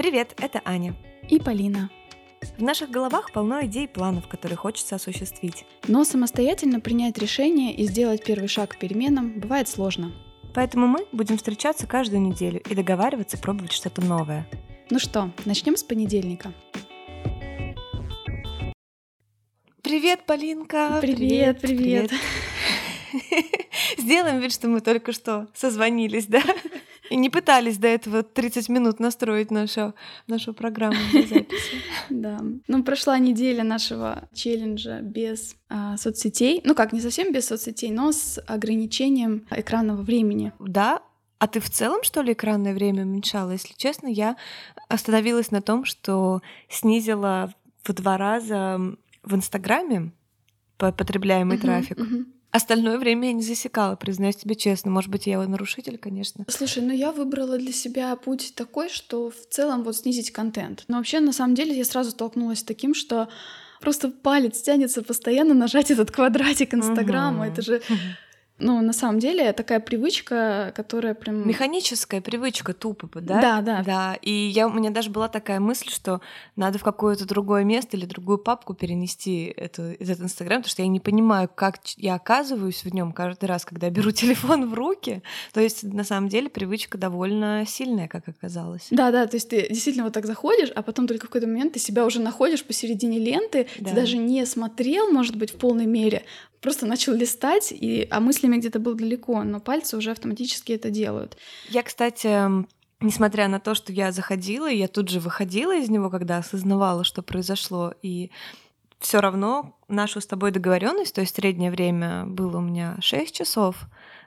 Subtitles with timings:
[0.00, 0.94] Привет, это Аня.
[1.28, 1.90] И Полина.
[2.56, 5.66] В наших головах полно идей и планов, которые хочется осуществить.
[5.88, 10.14] Но самостоятельно принять решение и сделать первый шаг к переменам бывает сложно.
[10.54, 14.48] Поэтому мы будем встречаться каждую неделю и договариваться пробовать что-то новое.
[14.88, 16.54] Ну что, начнем с понедельника.
[19.82, 20.96] Привет, Полинка!
[21.02, 22.08] Привет, привет!
[22.08, 22.12] привет.
[23.98, 26.42] Сделаем вид, что мы только что созвонились, да?
[27.10, 29.94] И не пытались до этого 30 минут настроить нашу,
[30.28, 31.76] нашу программу для записи.
[32.08, 32.40] Да.
[32.68, 36.60] Ну, прошла неделя нашего челленджа без а, соцсетей.
[36.64, 40.52] Ну как, не совсем без соцсетей, но с ограничением экранного времени.
[40.60, 41.02] Да,
[41.40, 43.52] а ты в целом, что ли, экранное время уменьшала?
[43.52, 44.36] Если честно, я
[44.88, 47.52] остановилась на том, что снизила
[47.82, 48.78] в два раза
[49.22, 50.12] в Инстаграме
[50.76, 51.98] потребляемый uh-huh, трафик.
[51.98, 52.26] Uh-huh.
[52.52, 54.90] Остальное время я не засекала, признаюсь тебе честно.
[54.90, 56.44] Может быть, я нарушитель, конечно.
[56.48, 60.84] Слушай, ну я выбрала для себя путь такой, что в целом вот снизить контент.
[60.88, 63.28] Но вообще, на самом деле, я сразу столкнулась с таким, что
[63.80, 67.44] просто палец тянется постоянно нажать этот квадратик Инстаграма.
[67.44, 67.52] Угу.
[67.52, 67.82] Это же
[68.60, 71.48] ну, на самом деле, такая привычка, которая прям...
[71.48, 73.40] Механическая привычка, тупо, да?
[73.40, 73.82] Да, да.
[73.82, 76.20] Да, и я, у меня даже была такая мысль, что
[76.56, 80.88] надо в какое-то другое место или другую папку перенести эту, этот Инстаграм, потому что я
[80.88, 85.22] не понимаю, как я оказываюсь в нем каждый раз, когда я беру телефон в руки.
[85.52, 88.88] То есть, на самом деле, привычка довольно сильная, как оказалось.
[88.90, 91.72] Да, да, то есть ты действительно вот так заходишь, а потом только в какой-то момент
[91.72, 93.90] ты себя уже находишь посередине ленты, да.
[93.90, 96.24] ты даже не смотрел, может быть, в полной мере,
[96.60, 101.36] просто начал листать, и, а мыслями где-то был далеко, но пальцы уже автоматически это делают.
[101.68, 102.66] Я, кстати,
[103.00, 107.22] несмотря на то, что я заходила, я тут же выходила из него, когда осознавала, что
[107.22, 108.30] произошло, и
[108.98, 113.86] все равно нашу с тобой договоренность, то есть среднее время было у меня 6 часов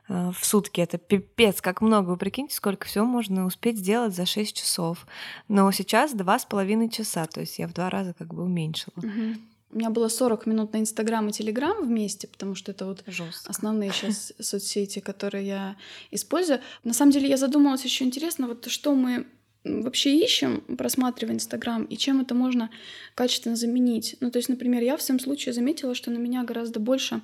[0.10, 0.82] э, в сутки.
[0.82, 2.10] Это пипец, как много.
[2.10, 5.06] Вы прикиньте, сколько всего можно успеть сделать за 6 часов.
[5.48, 8.96] Но сейчас два с половиной часа, то есть я в два раза как бы уменьшила.
[8.98, 9.36] Угу.
[9.74, 13.50] У меня было 40 минут на Инстаграм и Телеграм вместе, потому что это вот Жестко.
[13.50, 15.76] основные сейчас соцсети, которые я
[16.12, 16.60] использую.
[16.84, 19.26] На самом деле я задумалась еще интересно, вот что мы
[19.64, 22.70] вообще ищем, просматривая Инстаграм, и чем это можно
[23.16, 24.18] качественно заменить.
[24.20, 27.22] Ну, то есть, например, я в своем случае заметила, что на меня гораздо больше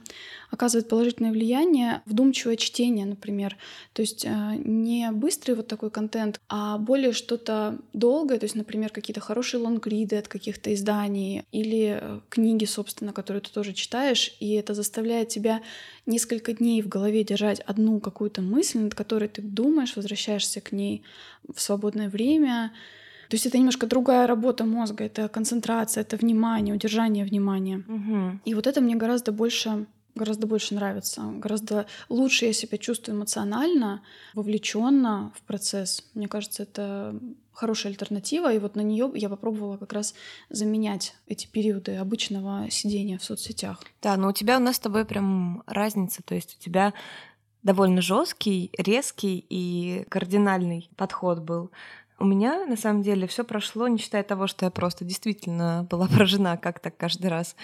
[0.50, 3.58] оказывает положительное влияние вдумчивое чтение, например.
[3.94, 8.90] То есть э, не быстрый вот такой контент, а более что-то долгое, то есть, например,
[8.92, 14.54] какие-то хорошие лонгриды от каких-то изданий или э, книги, собственно, которые ты тоже читаешь, и
[14.54, 15.62] это заставляет тебя
[16.06, 21.04] несколько дней в голове держать одну какую-то мысль, над которой ты думаешь, возвращаешься к ней
[21.54, 22.72] в свободное время.
[23.30, 27.84] То есть это немножко другая работа мозга, это концентрация, это внимание, удержание внимания.
[27.88, 28.40] Угу.
[28.46, 34.02] И вот это мне гораздо больше гораздо больше нравится, гораздо лучше я себя чувствую эмоционально,
[34.34, 36.04] вовлеченно в процесс.
[36.14, 37.18] Мне кажется, это
[37.60, 40.16] хорошая альтернатива, и вот на нее я попробовала как раз
[40.50, 43.84] заменять эти периоды обычного сидения в соцсетях.
[44.02, 46.94] Да, но у тебя у нас с тобой прям разница, то есть у тебя
[47.64, 51.72] довольно жесткий, резкий и кардинальный подход был.
[52.22, 56.08] У меня, на самом деле, все прошло, не считая того, что я просто действительно была
[56.14, 57.56] поражена, как так каждый раз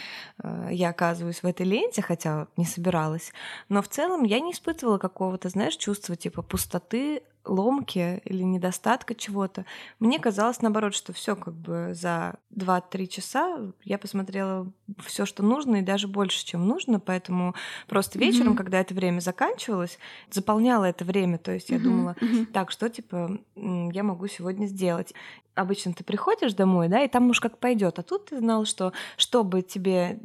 [0.42, 3.34] э, я оказываюсь в этой ленте, хотя не собиралась.
[3.68, 9.66] Но в целом я не испытывала какого-то, знаешь, чувства типа пустоты ломки или недостатка чего-то.
[10.00, 14.72] Мне казалось, наоборот, что все как бы за 2-3 часа я посмотрела
[15.06, 17.00] все, что нужно, и даже больше, чем нужно.
[17.00, 17.56] Поэтому
[17.88, 18.58] просто вечером, mm-hmm.
[18.58, 21.38] когда это время заканчивалось, заполняла это время.
[21.38, 21.82] То есть я mm-hmm.
[21.82, 22.46] думала, mm-hmm.
[22.48, 25.14] так, что типа я могу сегодня сделать?
[25.54, 27.98] Обычно ты приходишь домой, да, и там уж как пойдет.
[27.98, 30.20] А тут ты знал, что чтобы тебе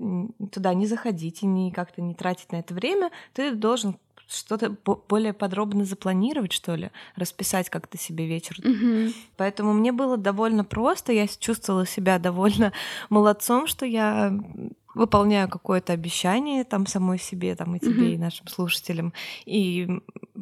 [0.53, 3.97] туда не заходить и не как-то не тратить на это время, ты должен
[4.31, 4.77] что-то
[5.09, 8.57] более подробно запланировать, что ли, расписать как-то себе вечер.
[8.59, 9.13] Угу.
[9.37, 12.73] Поэтому мне было довольно просто, я чувствовала себя довольно
[13.09, 14.33] молодцом, что я
[14.95, 18.15] выполняю какое-то обещание там самой себе, там и тебе, mm-hmm.
[18.15, 19.13] и нашим слушателям.
[19.47, 19.89] И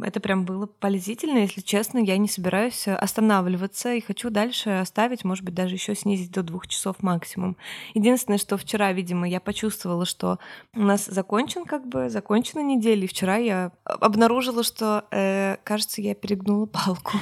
[0.01, 1.99] это прям было полезительно, если честно.
[1.99, 6.67] Я не собираюсь останавливаться и хочу дальше оставить, может быть, даже еще снизить до двух
[6.67, 7.57] часов максимум.
[7.95, 10.39] Единственное, что вчера, видимо, я почувствовала, что
[10.75, 16.15] у нас закончен как бы закончена неделя, и вчера я обнаружила, что, э, кажется, я
[16.15, 17.19] перегнула палку.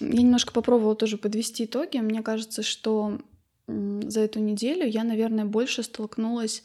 [0.00, 1.98] Я немножко попробовала тоже подвести итоги.
[1.98, 3.18] Мне кажется, что
[3.66, 6.62] за эту неделю я, наверное, больше столкнулась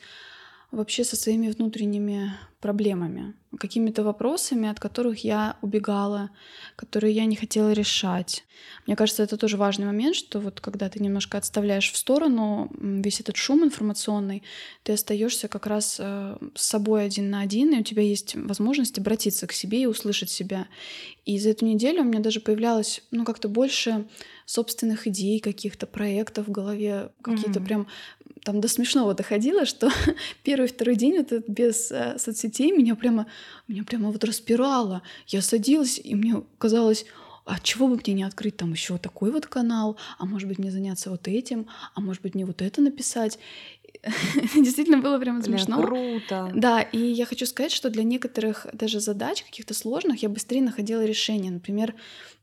[0.72, 6.30] вообще со своими внутренними проблемами, какими-то вопросами, от которых я убегала,
[6.76, 8.44] которые я не хотела решать.
[8.86, 13.20] Мне кажется, это тоже важный момент, что вот когда ты немножко отставляешь в сторону весь
[13.20, 14.44] этот шум информационный,
[14.84, 19.00] ты остаешься как раз э, с собой один на один, и у тебя есть возможность
[19.00, 20.68] обратиться к себе и услышать себя.
[21.26, 24.06] И за эту неделю у меня даже появлялось, ну, как-то больше
[24.50, 27.66] собственных идей, каких-то проектов в голове, какие-то mm-hmm.
[27.66, 27.88] прям
[28.44, 29.92] там до смешного доходило, что
[30.44, 33.28] первый второй день вот этот без э, соцсетей меня прямо
[33.68, 35.04] меня прямо вот распирало.
[35.28, 37.06] Я садилась и мне казалось,
[37.46, 40.72] а чего бы мне не открыть там еще такой вот канал, а может быть мне
[40.72, 43.38] заняться вот этим, а может быть мне вот это написать.
[44.56, 45.84] Действительно было прямо смешно.
[45.84, 46.52] Круто.
[46.56, 51.06] Да, и я хочу сказать, что для некоторых даже задач каких-то сложных я быстрее находила
[51.06, 51.52] решение.
[51.52, 51.94] Например,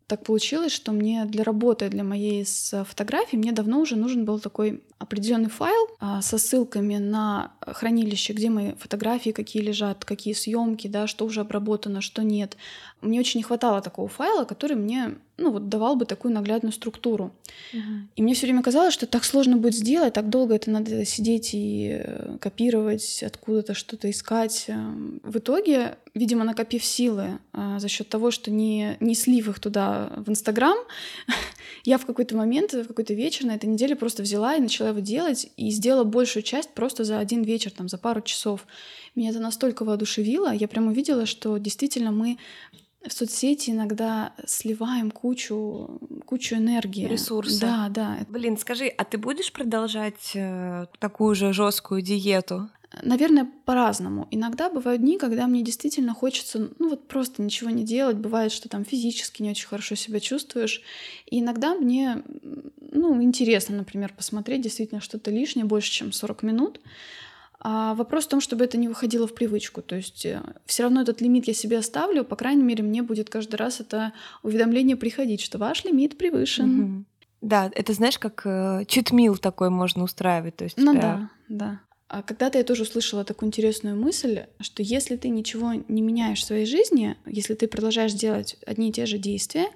[0.07, 4.39] так получилось, что мне для работы, для моей с фотографией, мне давно уже нужен был
[4.39, 10.87] такой определенный файл а, со ссылками на хранилище, где мои фотографии, какие лежат, какие съемки,
[10.89, 12.57] да, что уже обработано, что нет.
[13.03, 17.35] Мне очень не хватало такого файла, который мне ну, вот давал бы такую наглядную структуру.
[17.75, 18.07] Uh-huh.
[18.17, 21.51] И мне все время казалось, что так сложно будет сделать, так долго это надо сидеть
[21.53, 24.65] и э, копировать, откуда-то что-то искать.
[24.69, 29.61] Эм, в итоге, видимо, накопив силы а, за счет того, что не, не слив их
[29.61, 30.79] туда в Инстаграм,
[31.85, 35.01] я в какой-то момент, в какой-то вечер на этой неделе просто взяла и начала его
[35.01, 38.67] делать, и сделала большую часть просто за один вечер, там, за пару часов.
[39.15, 42.39] Меня это настолько воодушевило, я прям увидела, что действительно мы
[43.09, 47.07] в соцсети иногда сливаем кучу, кучу энергии.
[47.07, 47.61] Ресурсов.
[47.61, 48.19] Да, да.
[48.29, 52.69] Блин, скажи, а ты будешь продолжать э, такую же жесткую диету?
[53.03, 54.27] Наверное, по-разному.
[54.31, 58.17] Иногда бывают дни, когда мне действительно хочется, ну вот просто ничего не делать.
[58.17, 60.83] Бывает, что там физически не очень хорошо себя чувствуешь.
[61.27, 62.23] И иногда мне,
[62.81, 66.81] ну, интересно, например, посмотреть действительно что-то лишнее, больше, чем 40 минут.
[67.59, 69.83] А вопрос в том, чтобы это не выходило в привычку.
[69.83, 73.29] То есть э, все равно этот лимит я себе оставлю, по крайней мере, мне будет
[73.29, 74.13] каждый раз это
[74.43, 76.81] уведомление приходить, что ваш лимит превышен.
[76.81, 77.05] Угу.
[77.43, 80.57] Да, это знаешь, как э, читмил такой можно устраивать.
[80.57, 81.03] То есть ну тебя...
[81.03, 81.81] да, да.
[82.09, 86.45] А когда-то я тоже услышала такую интересную мысль, что если ты ничего не меняешь в
[86.45, 89.67] своей жизни, если ты продолжаешь делать одни и те же действия,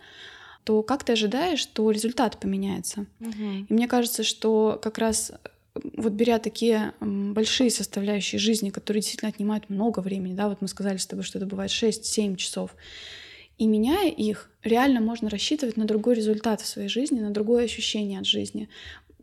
[0.65, 3.06] то как ты ожидаешь, что результат поменяется?
[3.21, 3.67] Угу.
[3.69, 5.32] И мне кажется, что как раз
[5.75, 10.99] вот беря такие большие составляющие жизни, которые действительно отнимают много времени, да, вот мы сказали
[10.99, 12.75] с тобой, что это бывает 6-7 часов,
[13.59, 18.19] и меняя их, реально можно рассчитывать на другой результат в своей жизни, на другое ощущение
[18.19, 18.69] от жизни.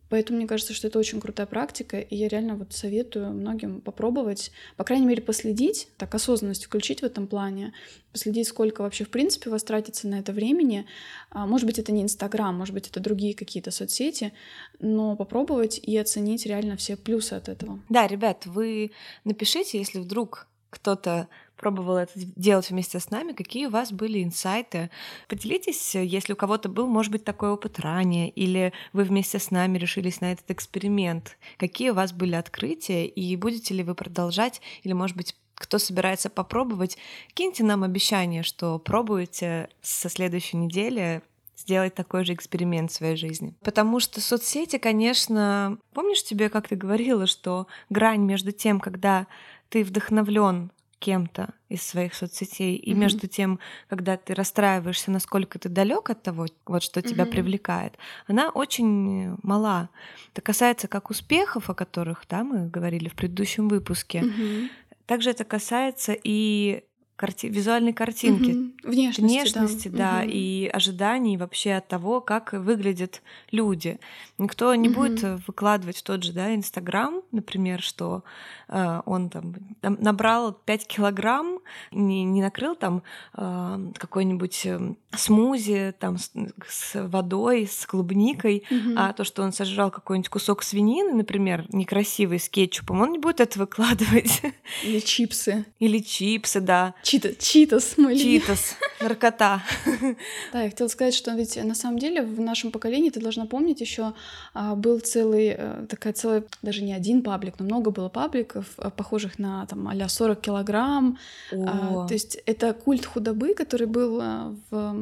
[0.10, 4.52] Поэтому мне кажется, что это очень крутая практика, и я реально вот советую многим попробовать,
[4.76, 7.74] по крайней мере, последить, так осознанность включить в этом плане,
[8.12, 10.86] последить, сколько вообще в принципе у вас тратится на это времени.
[11.30, 14.34] А, может быть, это не Инстаграм, может быть, это другие какие-то соцсети,
[14.80, 17.80] но попробовать и оценить реально все плюсы от этого.
[17.90, 18.92] Да, ребят, вы
[19.24, 21.28] напишите, если вдруг кто-то
[21.58, 24.90] пробовал это делать вместе с нами, какие у вас были инсайты.
[25.28, 29.78] Поделитесь, если у кого-то был, может быть, такой опыт ранее, или вы вместе с нами
[29.78, 31.38] решились на этот эксперимент.
[31.58, 36.30] Какие у вас были открытия, и будете ли вы продолжать, или, может быть, кто собирается
[36.30, 36.98] попробовать,
[37.34, 41.24] киньте нам обещание, что пробуете со следующей недели
[41.58, 43.56] сделать такой же эксперимент в своей жизни.
[43.62, 49.26] Потому что соцсети, конечно, помнишь тебе, как ты говорила, что грань между тем, когда
[49.70, 52.96] ты вдохновлен кем-то из своих соцсетей, и mm-hmm.
[52.96, 57.32] между тем, когда ты расстраиваешься, насколько ты далек от того, вот что тебя mm-hmm.
[57.32, 59.90] привлекает, она очень мала.
[60.34, 64.70] Это касается как успехов, о которых да, мы говорили в предыдущем выпуске, mm-hmm.
[65.06, 66.84] также это касается и
[67.18, 68.92] карти- визуальной картинки, угу.
[68.92, 70.30] внешности, внешности да, да угу.
[70.32, 74.00] и ожиданий вообще от того, как выглядят люди.
[74.38, 75.02] Никто не угу.
[75.02, 78.24] будет выкладывать в тот же, да, Инстаграм, например, что
[78.70, 81.60] э, он там, набрал 5 килограмм,
[81.92, 83.02] не, не накрыл там
[83.36, 86.32] э, какой-нибудь э, смузи там с,
[86.68, 88.94] с водой, с клубникой, угу.
[88.96, 93.42] а то, что он сожрал какой-нибудь кусок свинины, например, некрасивый с кетчупом, он не будет
[93.42, 94.44] это выкладывать.
[94.84, 95.66] Или чипсы.
[95.80, 96.94] Или чипсы, да.
[97.08, 99.64] Чита, читос мой Читос, наркота.
[100.52, 103.80] Да, я хотела сказать, что ведь на самом деле в нашем поколении, ты должна помнить,
[103.80, 104.14] еще
[104.54, 108.90] а, был целый, а, такая целая, даже не один паблик, но много было пабликов, а,
[108.90, 111.18] похожих на там а 40 килограмм.
[111.54, 114.94] А, то есть это культ худобы, который был а, в,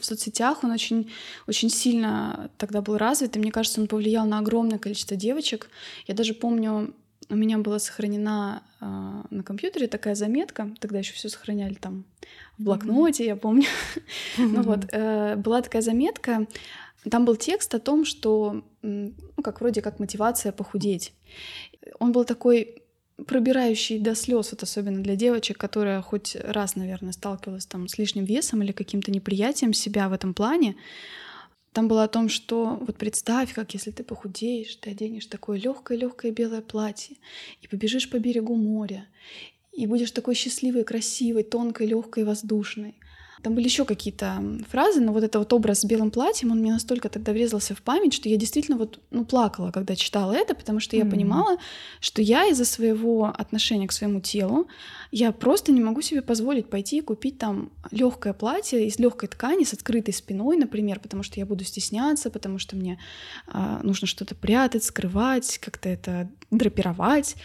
[0.00, 1.10] в соцсетях, он очень,
[1.46, 5.68] очень сильно тогда был развит, и мне кажется, он повлиял на огромное количество девочек.
[6.06, 6.94] Я даже помню,
[7.30, 8.84] у меня была сохранена э,
[9.30, 12.04] на компьютере такая заметка, тогда еще все сохраняли там
[12.58, 13.28] в блокноте, mm-hmm.
[13.28, 13.66] я помню.
[14.36, 14.48] Mm-hmm.
[14.48, 16.46] ну вот, э, была такая заметка,
[17.10, 19.12] там был текст о том, что, ну,
[19.42, 21.12] как вроде как мотивация похудеть.
[21.98, 22.82] Он был такой
[23.26, 28.24] пробирающий до слез, вот особенно для девочек, которая хоть раз, наверное, сталкивалась там с лишним
[28.24, 30.76] весом или каким-то неприятием себя в этом плане.
[31.74, 36.30] Там было о том, что вот представь, как если ты похудеешь, ты оденешь такое легкое-легкое
[36.30, 37.16] белое платье
[37.62, 39.08] и побежишь по берегу моря,
[39.72, 42.94] и будешь такой счастливой, красивой, тонкой, легкой, воздушной.
[43.42, 46.72] Там были еще какие-то фразы, но вот этот вот образ с белым платьем, он мне
[46.72, 50.80] настолько тогда врезался в память, что я действительно вот, ну, плакала, когда читала это, потому
[50.80, 51.10] что я mm-hmm.
[51.10, 51.58] понимала,
[52.00, 54.68] что я из-за своего отношения к своему телу,
[55.16, 59.62] я просто не могу себе позволить пойти и купить там легкое платье из легкой ткани
[59.62, 62.98] с открытой спиной, например, потому что я буду стесняться, потому что мне
[63.46, 67.36] э, нужно что-то прятать, скрывать, как-то это драпировать.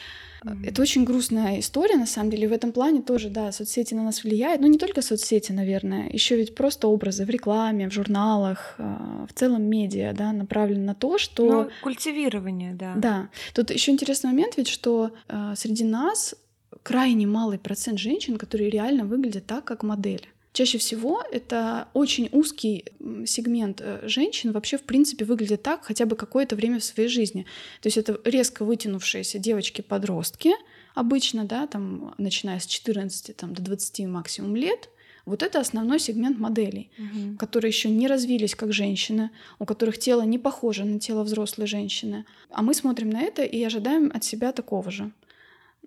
[0.44, 0.68] Mm-hmm.
[0.68, 2.48] Это очень грустная история, на самом деле.
[2.48, 4.62] В этом плане тоже, да, соцсети на нас влияют.
[4.62, 9.34] Но не только соцсети, наверное, еще ведь просто образы в рекламе, в журналах, а, в
[9.34, 11.64] целом медиа, да, направлены на то, что...
[11.64, 12.94] Ну, культивирование, да.
[12.96, 13.30] Да.
[13.54, 16.36] Тут еще интересный момент ведь, что э, среди нас
[16.84, 20.28] крайне малый процент женщин, которые реально выглядят так, как модели.
[20.52, 22.86] Чаще всего это очень узкий
[23.26, 27.46] сегмент э, женщин вообще в принципе выглядит так хотя бы какое-то время в своей жизни.
[27.82, 30.52] То есть это резко вытянувшиеся девочки-подростки,
[30.96, 34.90] обычно, да, там, начиная с 14 там, до 20 максимум лет,
[35.26, 37.38] вот это основной сегмент моделей, угу.
[37.38, 42.26] которые еще не развились как женщины, у которых тело не похоже на тело взрослой женщины.
[42.50, 45.12] А мы смотрим на это и ожидаем от себя такого же.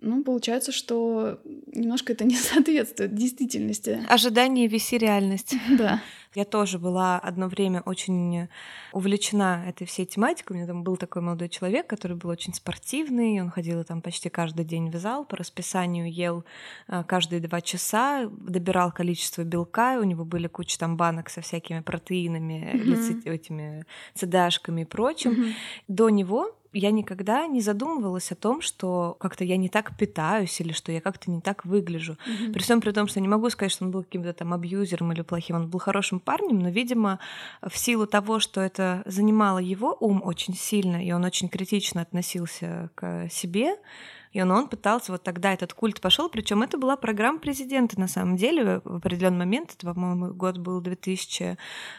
[0.03, 4.01] Ну, получается, что немножко это не соответствует действительности.
[4.09, 5.55] Ожидание виси реальность.
[5.79, 6.03] Да.
[6.35, 8.49] Я тоже была одно время очень
[8.93, 10.55] увлечена этой всей тематикой.
[10.55, 13.41] У меня там был такой молодой человек, который был очень спортивный.
[13.41, 16.45] Он ходил там почти каждый день в зал, по расписанию ел
[16.89, 19.99] а, каждые два часа, добирал количество белка.
[20.01, 23.31] У него были куча там банок со всякими протеинами, mm-hmm.
[23.31, 23.85] этими
[24.15, 25.33] цедашками и прочим.
[25.33, 25.55] Mm-hmm.
[25.89, 30.73] До него я никогда не задумывалась о том, что как-то я не так питаюсь или
[30.73, 32.17] что я как-то не так выгляжу.
[32.27, 32.53] Mm-hmm.
[32.53, 35.23] При всем при том, что не могу сказать, что он был каким-то там абьюзером или
[35.23, 37.19] плохим, он был хорошим парнем, но, видимо,
[37.63, 42.91] в силу того, что это занимало его ум очень сильно, и он очень критично относился
[42.95, 43.77] к себе,
[44.33, 48.09] и он, он пытался, вот тогда этот культ пошел, причем это была программа президента на
[48.09, 51.57] самом деле в определенный момент, это, по-моему, год был 2010,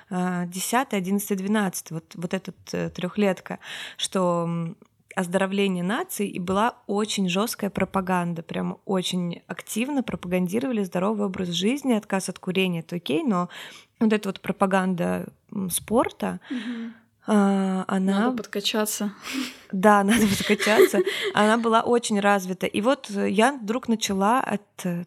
[0.10, 3.60] 11, 12, вот, вот этот э, трехлетка,
[3.98, 4.76] что
[5.16, 12.30] оздоровление наций, и была очень жесткая пропаганда, прям очень активно пропагандировали здоровый образ жизни, отказ
[12.30, 13.50] от курения, это окей, но
[14.06, 15.28] вот эта вот пропаганда
[15.70, 16.40] спорта,
[17.26, 18.20] а, она...
[18.20, 19.14] Надо подкачаться.
[19.72, 21.00] Да, надо подкачаться.
[21.34, 22.66] Она была очень развита.
[22.66, 24.62] И вот я вдруг начала от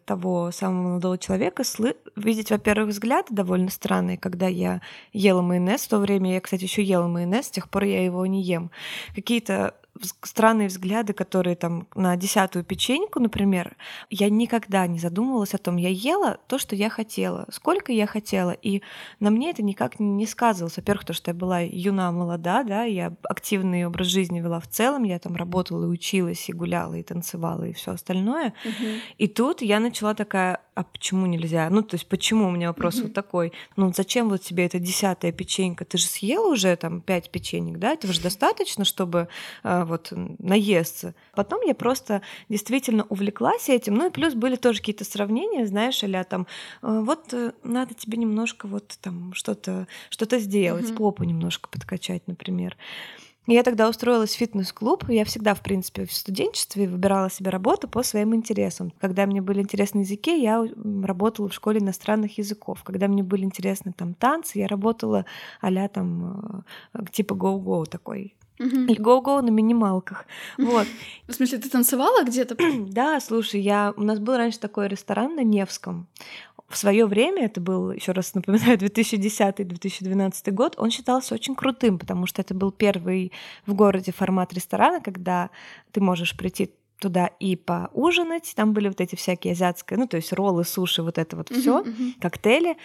[0.05, 1.89] того самого молодого человека сл...
[2.15, 4.81] видеть, во-первых, взгляды довольно странные, когда я
[5.13, 5.81] ела майонез.
[5.81, 8.71] В то время я, кстати, еще ела майонез, с тех пор я его не ем.
[9.13, 9.75] Какие-то
[10.23, 13.75] странные взгляды, которые там на десятую печеньку, например,
[14.09, 18.51] я никогда не задумывалась о том, я ела то, что я хотела, сколько я хотела,
[18.51, 18.81] и
[19.19, 20.77] на мне это никак не сказывалось.
[20.77, 25.03] Во-первых, то, что я была юна, молода, да, я активный образ жизни вела в целом,
[25.03, 28.53] я там работала и училась, и гуляла, и танцевала, и все остальное.
[28.65, 28.87] Угу.
[29.17, 31.67] И тут я начала такая, а почему нельзя?
[31.71, 33.03] Ну, то есть, почему у меня вопрос mm-hmm.
[33.03, 33.51] вот такой?
[33.77, 35.85] Ну, зачем вот тебе эта десятая печенька?
[35.85, 37.93] Ты же съела уже там пять печенек, да?
[37.93, 39.27] Это же достаточно, чтобы
[39.63, 41.15] э, вот наесться.
[41.33, 43.95] Потом я просто действительно увлеклась этим.
[43.95, 46.45] Ну, и плюс были тоже какие-то сравнения, знаешь, а там,
[46.83, 50.97] э, вот э, надо тебе немножко вот там что-то что сделать, mm-hmm.
[50.97, 52.77] попу немножко подкачать, например.
[53.47, 55.05] Я тогда устроилась в фитнес-клуб.
[55.07, 58.91] Я всегда, в принципе, в студенчестве выбирала себе работу по своим интересам.
[58.99, 60.65] Когда мне были интересны языки, я
[61.03, 62.83] работала в школе иностранных языков.
[62.83, 65.25] Когда мне были интересны там танцы, я работала
[65.61, 66.63] а там
[66.93, 68.35] э, типа go-go такой.
[68.59, 70.25] Или go-go на минималках.
[70.57, 70.87] Вот.
[71.27, 72.57] В смысле, ты танцевала где-то?
[72.89, 73.93] да, слушай, я...
[73.95, 76.07] у нас был раньше такой ресторан на Невском
[76.67, 82.25] в свое время, это был, еще раз напоминаю, 2010-2012 год, он считался очень крутым, потому
[82.25, 83.31] что это был первый
[83.65, 85.49] в городе формат ресторана, когда
[85.91, 88.53] ты можешь прийти туда и поужинать.
[88.55, 91.79] Там были вот эти всякие азиатские, ну, то есть роллы, суши, вот это вот все,
[91.79, 92.13] uh-huh, uh-huh.
[92.19, 92.77] коктейли.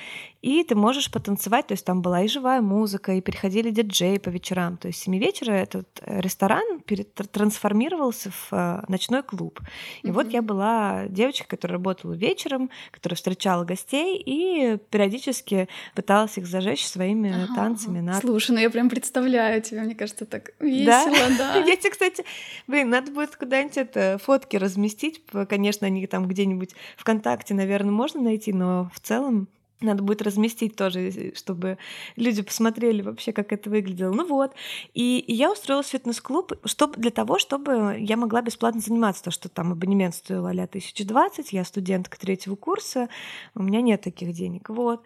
[0.43, 4.29] И ты можешь потанцевать, то есть там была и живая музыка, и приходили диджеи по
[4.29, 4.77] вечерам.
[4.77, 9.61] То есть с 7 вечера этот ресторан перед, трансформировался в э, ночной клуб.
[10.03, 10.13] И uh-huh.
[10.13, 16.87] вот я была девочкой, которая работала вечером, которая встречала гостей и периодически пыталась их зажечь
[16.87, 18.01] своими uh-huh, танцами.
[18.01, 18.21] На...
[18.21, 21.55] Слушай, ну я прям представляю тебя, мне кажется, так весело, да.
[21.55, 21.57] да.
[21.73, 22.25] Я тебе, кстати,
[22.67, 25.23] блин, надо будет куда-нибудь это Э, фотки разместить.
[25.49, 29.49] Конечно, они там где-нибудь ВКонтакте, наверное, можно найти, но в целом
[29.83, 31.77] Надо будет разместить тоже, чтобы
[32.17, 34.13] люди посмотрели вообще, как это выглядело.
[34.13, 34.53] Ну вот.
[34.95, 39.25] И, я устроилась в фитнес-клуб чтобы, для того, чтобы я могла бесплатно заниматься.
[39.25, 43.09] То, что там абонемент стоил а 1020, я студентка третьего курса,
[43.55, 44.69] у меня нет таких денег.
[44.69, 45.03] Вот.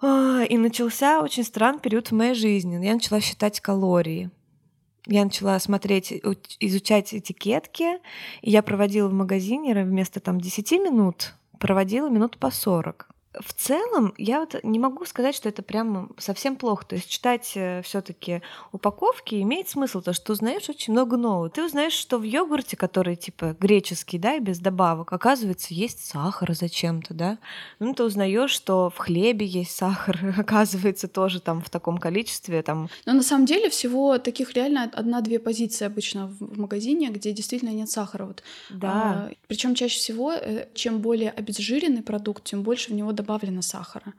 [0.00, 2.84] А, и начался очень странный период в моей жизни.
[2.84, 4.30] Я начала считать калории.
[5.06, 6.12] Я начала смотреть,
[6.60, 7.98] изучать этикетки,
[8.40, 14.14] и я проводила в магазине вместо там 10 минут, проводила минут по 40 в целом,
[14.16, 16.86] я вот не могу сказать, что это прям совсем плохо.
[16.86, 21.50] То есть читать э, все-таки упаковки имеет смысл, то что ты узнаешь очень много нового.
[21.50, 26.54] Ты узнаешь, что в йогурте, который типа греческий, да, и без добавок, оказывается, есть сахар
[26.54, 27.38] зачем-то, да.
[27.80, 32.62] Ну, ты узнаешь, что в хлебе есть сахар, оказывается, тоже там в таком количестве.
[32.62, 32.88] Там...
[33.06, 37.90] Но на самом деле всего таких реально одна-две позиции обычно в магазине, где действительно нет
[37.90, 38.26] сахара.
[38.26, 38.42] Вот.
[38.70, 38.90] Да.
[38.90, 43.62] А, причем чаще всего, э, чем более обезжиренный продукт, тем больше в него добавляют добавлено
[43.62, 44.12] сахара.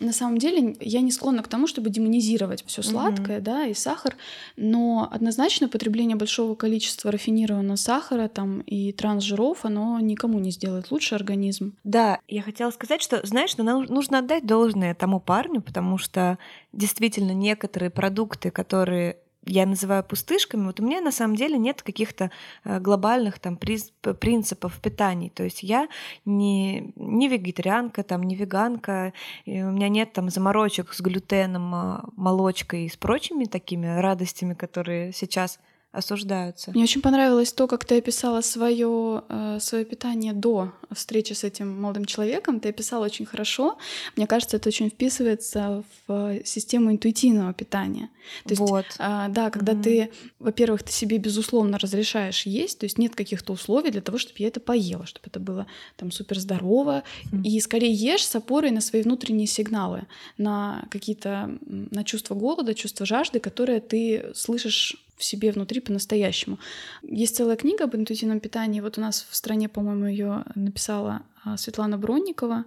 [0.00, 3.42] На самом деле я не склонна к тому, чтобы демонизировать все сладкое, mm-hmm.
[3.42, 4.16] да, и сахар,
[4.56, 11.14] но однозначно потребление большого количества рафинированного сахара там и трансжиров, оно никому не сделает лучше
[11.14, 11.76] организм.
[11.84, 16.38] Да, я хотела сказать, что, знаешь, ну, нужно отдать должное тому парню, потому что
[16.72, 19.16] действительно некоторые продукты, которые
[19.46, 22.30] я называю пустышками, вот у меня на самом деле нет каких-то
[22.64, 25.30] э, глобальных там принципов питания.
[25.30, 25.88] То есть я
[26.24, 29.12] не, не вегетарианка, там, не веганка,
[29.46, 35.12] у меня нет там заморочек с глютеном, а, молочкой и с прочими такими радостями, которые
[35.12, 35.58] сейчас
[35.92, 36.70] осуждаются.
[36.70, 41.80] Мне очень понравилось то, как ты описала свое, э, свое питание до встречи с этим
[41.80, 42.60] молодым человеком.
[42.60, 43.76] Ты описала очень хорошо.
[44.16, 48.08] Мне кажется, это очень вписывается в систему интуитивного питания.
[48.44, 48.86] То есть, вот.
[49.00, 49.82] Э, да, когда mm-hmm.
[49.82, 54.36] ты, во-первых, ты себе безусловно разрешаешь есть, то есть нет каких-то условий для того, чтобы
[54.38, 55.66] я это поела, чтобы это было
[55.96, 57.42] там супер здорово, mm-hmm.
[57.42, 60.02] и скорее ешь с опорой на свои внутренние сигналы,
[60.38, 66.58] на какие-то на чувство голода, чувство жажды, которые ты слышишь в себе внутри по-настоящему.
[67.02, 68.80] Есть целая книга об интуитивном питании.
[68.80, 72.64] Вот у нас в стране, по-моему, ее написала а, Светлана Бронникова.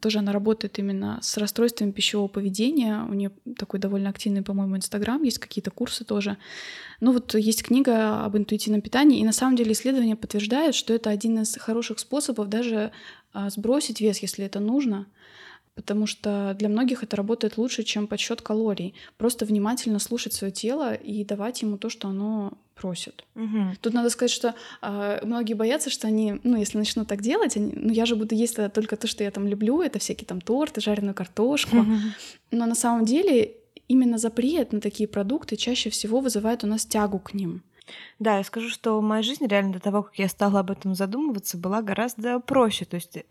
[0.00, 3.04] Тоже она работает именно с расстройствами пищевого поведения.
[3.08, 6.36] У нее такой довольно активный, по-моему, Инстаграм, есть какие-то курсы тоже.
[7.00, 11.08] Ну вот есть книга об интуитивном питании, и на самом деле исследования подтверждают, что это
[11.08, 12.92] один из хороших способов даже
[13.32, 15.06] а, сбросить вес, если это нужно
[15.74, 18.94] потому что для многих это работает лучше, чем подсчет калорий.
[19.16, 23.24] Просто внимательно слушать свое тело и давать ему то, что оно просит.
[23.34, 23.76] Угу.
[23.80, 27.72] Тут надо сказать, что э, многие боятся, что они, ну, если начнут так делать, они,
[27.74, 30.80] ну, я же буду есть только то, что я там люблю, это всякие там торты,
[30.80, 31.78] жареную картошку.
[31.78, 31.96] Угу.
[32.52, 33.54] Но на самом деле
[33.88, 37.62] именно запрет на такие продукты чаще всего вызывает у нас тягу к ним.
[38.18, 41.58] Да, я скажу, что моя жизнь реально до того, как я стала об этом задумываться,
[41.58, 42.84] была гораздо проще.
[42.84, 43.24] То есть э,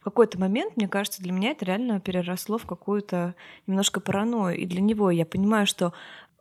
[0.00, 3.34] в какой-то момент, мне кажется, для меня это реально переросло в какую-то
[3.66, 4.58] немножко паранойю.
[4.58, 5.92] И для него я понимаю, что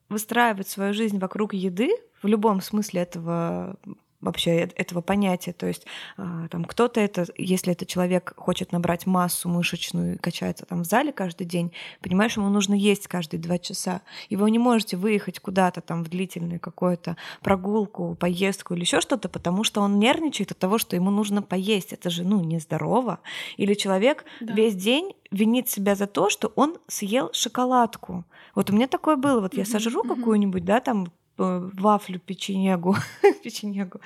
[0.09, 1.89] выстраивать свою жизнь вокруг еды
[2.21, 3.77] в любом смысле этого
[4.21, 5.53] вообще этого понятия.
[5.53, 5.86] То есть
[6.17, 10.86] а, там кто-то это, если этот человек хочет набрать массу мышечную и качается там в
[10.86, 14.01] зале каждый день, понимаешь, ему нужно есть каждые два часа.
[14.30, 19.30] И вы не можете выехать куда-то там в длительную какую-то прогулку, поездку или еще что-то,
[19.30, 21.93] потому что он нервничает от того, что ему нужно поесть.
[21.93, 23.19] Это же, ну, нездорово.
[23.58, 24.53] Или человек да.
[24.53, 28.25] весь день винит себя за то, что он съел шоколадку.
[28.56, 29.41] Вот у меня такое было.
[29.41, 32.95] Вот я сожру какую-нибудь, да, там вафлю, печенегу,
[33.43, 34.00] печенегу,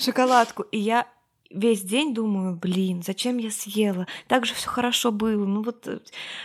[0.00, 0.62] шоколадку.
[0.64, 1.06] И я
[1.50, 4.06] весь день думаю, блин, зачем я съела?
[4.28, 5.44] Так же все хорошо было.
[5.44, 6.00] Ну вот, э,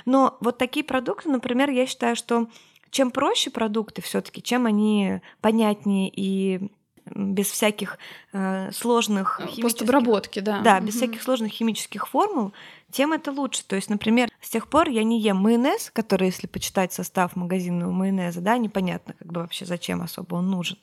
[0.06, 2.48] но вот такие продукты, например, я считаю, что
[2.90, 6.70] чем проще продукты все-таки, чем они понятнее и
[7.14, 7.98] без всяких
[8.34, 9.64] э, сложных химических...
[9.64, 10.62] Постобработки, да.
[10.62, 11.04] Да, без угу.
[11.04, 12.54] всяких сложных химических формул,
[12.92, 13.64] тем это лучше.
[13.66, 17.92] То есть, например, с тех пор я не ем майонез, который, если почитать состав магазинного
[17.92, 20.78] майонеза, да, непонятно как бы вообще зачем особо он нужен.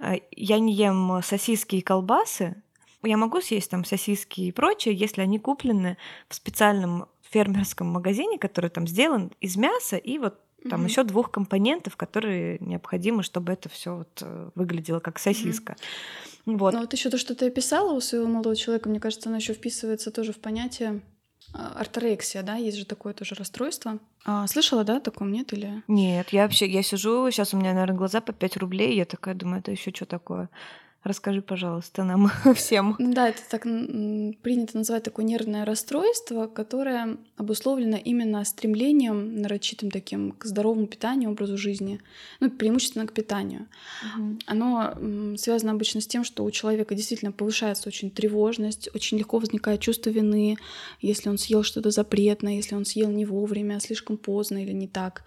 [0.00, 2.56] Э, я не ем сосиски и колбасы.
[3.02, 8.70] Я могу съесть там сосиски и прочее, если они куплены в специальном фермерском магазине, который
[8.70, 10.88] там сделан из мяса и вот там mm-hmm.
[10.88, 15.76] еще двух компонентов, которые необходимы, чтобы это все вот э, выглядело как сосиска.
[16.46, 16.58] Mm-hmm.
[16.58, 16.74] Вот.
[16.74, 19.54] Ну вот еще то, что ты описала у своего молодого человека, мне кажется, оно еще
[19.54, 21.00] вписывается тоже в понятие
[21.52, 23.98] а, орторексия, да, есть же такое тоже расстройство.
[24.24, 25.82] А, слышала, да, такое нет или?
[25.88, 29.34] Нет, я вообще, я сижу, сейчас у меня, наверное, глаза по 5 рублей, я такая
[29.34, 30.48] думаю, это еще что такое?
[31.04, 32.96] Расскажи, пожалуйста, нам всем.
[32.98, 40.32] Ну да, это так принято называть такое нервное расстройство, которое обусловлено именно стремлением нарочитым таким
[40.32, 42.00] к здоровому питанию, образу жизни,
[42.40, 43.66] ну, преимущественно к питанию.
[44.16, 44.38] Угу.
[44.46, 44.94] Оно
[45.36, 50.08] связано обычно с тем, что у человека действительно повышается очень тревожность, очень легко возникает чувство
[50.08, 50.56] вины,
[51.02, 55.24] если он съел что-то запретное, если он съел не вовремя, слишком поздно или не так.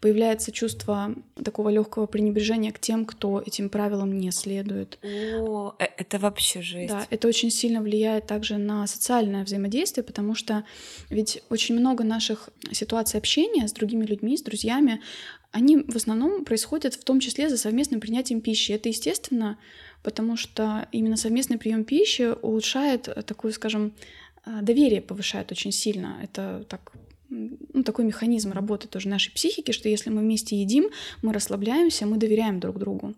[0.00, 4.98] Появляется чувство такого легкого пренебрежения к тем, кто этим правилам не следует.
[5.02, 6.88] О, э, это вообще жесть.
[6.88, 10.64] Да, это очень сильно влияет также на социальное взаимодействие, потому что
[11.10, 15.00] ведь очень много наших ситуаций общения с другими людьми, с друзьями,
[15.50, 18.72] они в основном происходят в том числе за совместным принятием пищи.
[18.72, 19.58] Это естественно,
[20.02, 23.94] потому что именно совместный прием пищи улучшает такую, скажем,
[24.46, 26.20] э, доверие повышает очень сильно.
[26.22, 26.92] Это так
[27.30, 30.88] ну, такой механизм работы тоже нашей психики, что если мы вместе едим,
[31.22, 33.14] мы расслабляемся, мы доверяем друг другу.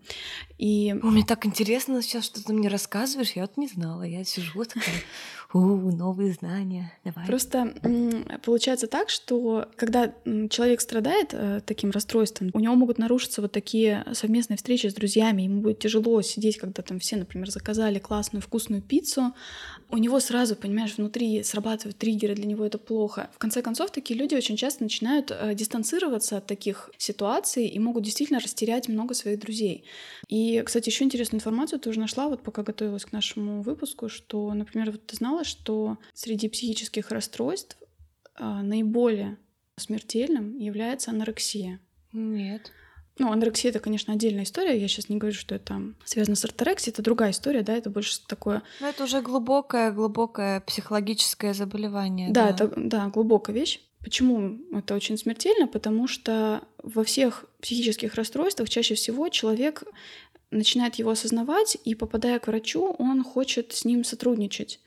[0.58, 0.94] И...
[1.02, 4.64] О, мне так интересно сейчас, что ты мне рассказываешь, я вот не знала, я сижу
[4.64, 5.02] такая,
[5.52, 7.26] у, новые знания, давай.
[7.26, 7.74] Просто
[8.44, 10.14] получается так, что когда
[10.48, 15.42] человек страдает э, таким расстройством, у него могут нарушиться вот такие совместные встречи с друзьями,
[15.42, 19.34] ему будет тяжело сидеть, когда там все, например, заказали классную вкусную пиццу,
[19.90, 23.28] у него сразу, понимаешь, внутри срабатывают триггеры, для него это плохо.
[23.34, 28.04] В конце концов, такие люди очень часто начинают э, дистанцироваться от таких ситуаций и могут
[28.04, 29.84] действительно растерять много своих друзей.
[30.28, 34.92] И, кстати, еще интересную информацию тоже нашла, вот пока готовилась к нашему выпуску, что, например,
[34.92, 37.76] вот ты знала, узнала, что среди психических расстройств
[38.34, 39.36] а, наиболее
[39.76, 41.80] смертельным является анорексия.
[42.12, 42.72] Нет.
[43.18, 44.78] Ну, анорексия это, конечно, отдельная история.
[44.78, 48.26] Я сейчас не говорю, что это связано с орторексией, это другая история, да, это больше
[48.26, 48.62] такое.
[48.80, 52.30] Ну, это уже глубокое, глубокое психологическое заболевание.
[52.30, 53.80] Да, да, это да, глубокая вещь.
[54.02, 55.66] Почему это очень смертельно?
[55.66, 59.84] Потому что во всех психических расстройствах чаще всего человек
[60.50, 64.80] начинает его осознавать, и попадая к врачу, он хочет с ним сотрудничать.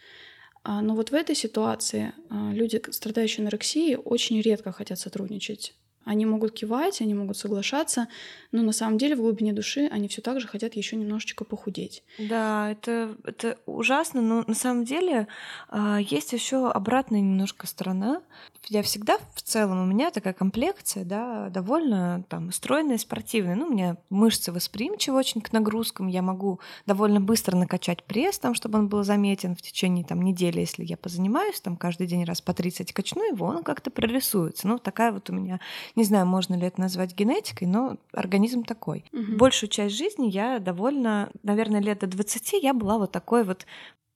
[0.64, 5.74] А, но вот в этой ситуации а, люди, страдающие анорексией, очень редко хотят сотрудничать.
[6.06, 8.08] Они могут кивать, они могут соглашаться,
[8.52, 12.04] но на самом деле в глубине души они все так же хотят еще немножечко похудеть.
[12.18, 15.28] Да, это, это ужасно, но на самом деле
[15.72, 18.22] э, есть еще обратная немножко сторона.
[18.70, 23.56] Я всегда в целом, у меня такая комплекция, да, довольно там стройная, спортивная.
[23.56, 28.56] Ну, у меня мышцы восприимчивы очень к нагрузкам, я могу довольно быстро накачать пресс, там,
[28.56, 32.42] чтобы он был заметен в течение там, недели, если я позанимаюсь, там каждый день раз
[32.42, 34.68] по 30 качну его, он как-то прорисуется.
[34.68, 35.60] Ну, такая вот у меня
[35.96, 39.06] не знаю, можно ли это назвать генетикой, но организм такой.
[39.12, 39.38] Угу.
[39.38, 43.66] Большую часть жизни я довольно, наверное, лет до 20 я была вот такой вот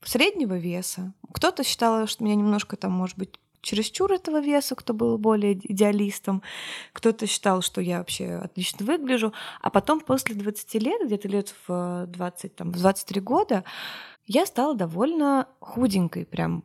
[0.04, 1.14] среднего веса.
[1.34, 6.42] Кто-то считал, что меня немножко там, может быть, чересчур этого веса, кто был более идеалистом.
[6.94, 9.34] Кто-то считал, что я вообще отлично выгляжу.
[9.62, 13.64] А потом после 20 лет, где-то лет в 20, там, в 23 года,
[14.26, 16.64] я стала довольно худенькой, прям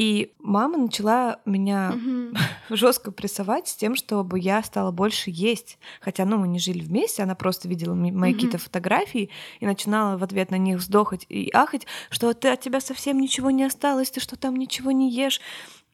[0.00, 2.34] и мама начала меня угу.
[2.74, 5.78] жестко прессовать с тем, чтобы я стала больше есть.
[6.00, 8.36] Хотя, ну, мы не жили вместе, она просто видела мои угу.
[8.36, 9.28] какие-то фотографии
[9.60, 13.50] и начинала в ответ на них вздохать и ахать, что ты от тебя совсем ничего
[13.50, 15.42] не осталось, ты что там ничего не ешь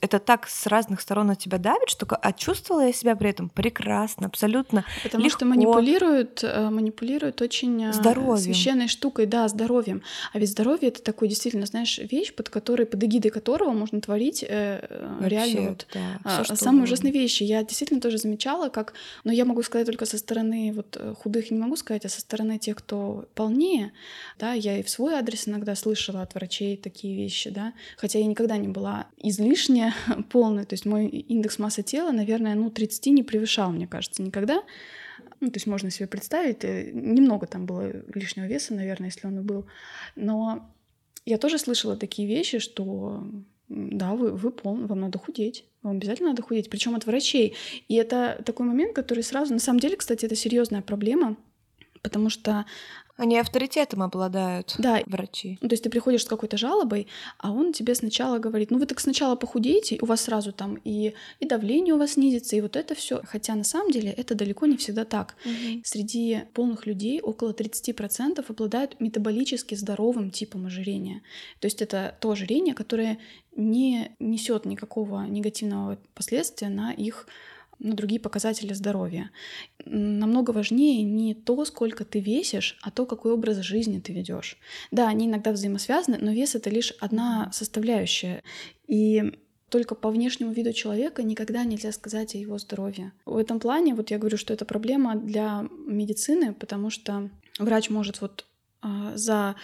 [0.01, 3.49] это так с разных сторон на тебя давит, что а чувствовала я себя при этом
[3.49, 5.39] прекрасно, абсолютно Потому легко.
[5.39, 8.37] что манипулируют, э, манипулируют очень э, здоровьем.
[8.37, 10.03] священной штукой, да, здоровьем.
[10.33, 14.45] А ведь здоровье— это такой действительно, знаешь, вещь, под которой, под эгидой которого можно творить
[14.47, 14.87] э,
[15.19, 17.43] Вообще, реально вот, да, а, самые ужасные вещи.
[17.43, 18.93] Я действительно тоже замечала, как,
[19.25, 22.21] но я могу сказать только со стороны вот э, худых не могу сказать, а со
[22.21, 23.93] стороны тех, кто полнее,
[24.39, 28.27] да, я и в свой адрес иногда слышала от врачей такие вещи, да, хотя я
[28.27, 29.07] никогда не была
[30.31, 34.63] полная, то есть мой индекс массы тела, наверное, ну, 30 не превышал, мне кажется, никогда.
[35.41, 39.39] Ну, то есть можно себе представить, э, немного там было лишнего веса, наверное, если он
[39.39, 39.67] и был.
[40.15, 40.71] Но
[41.25, 43.25] я тоже слышала такие вещи, что
[43.69, 47.55] да, вы, вы пол, вам надо худеть, вам обязательно надо худеть, причем от врачей.
[47.89, 51.37] И это такой момент, который сразу, на самом деле, кстати, это серьезная проблема,
[52.03, 52.65] потому что
[53.17, 55.03] они авторитетом обладают, да.
[55.07, 55.59] врачи.
[55.61, 57.07] Ну, то есть ты приходишь с какой-то жалобой,
[57.39, 61.15] а он тебе сначала говорит, ну вы так сначала похудеете, у вас сразу там и,
[61.41, 63.21] и давление у вас снизится, и вот это все.
[63.25, 65.37] Хотя на самом деле это далеко не всегда так.
[65.45, 65.83] Угу.
[65.85, 71.23] Среди полных людей около 30% обладают метаболически здоровым типом ожирения.
[71.61, 73.19] То есть это то ожирение, которое
[73.57, 77.27] не несет никакого негативного последствия на их
[77.79, 79.31] на другие показатели здоровья.
[79.85, 84.59] Намного важнее не то, сколько ты весишь, а то, какой образ жизни ты ведешь.
[84.91, 88.43] Да, они иногда взаимосвязаны, но вес это лишь одна составляющая.
[88.87, 89.33] И
[89.69, 93.13] только по внешнему виду человека никогда нельзя сказать о его здоровье.
[93.25, 98.21] В этом плане вот я говорю, что это проблема для медицины, потому что врач может
[98.21, 98.47] вот
[98.83, 99.57] э, за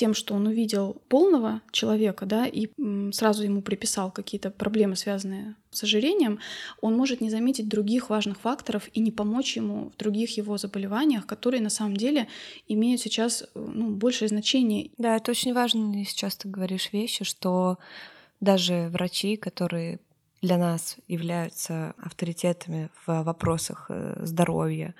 [0.00, 2.68] тем, что он увидел полного человека, да, и
[3.12, 6.38] сразу ему приписал какие-то проблемы, связанные с ожирением,
[6.80, 11.26] он может не заметить других важных факторов и не помочь ему в других его заболеваниях,
[11.26, 12.28] которые на самом деле
[12.66, 14.90] имеют сейчас ну, большее значение.
[14.96, 17.76] Да, это очень важно, сейчас ты говоришь вещи, что
[18.40, 20.00] даже врачи, которые
[20.40, 24.94] для нас являются авторитетами в вопросах э, здоровья,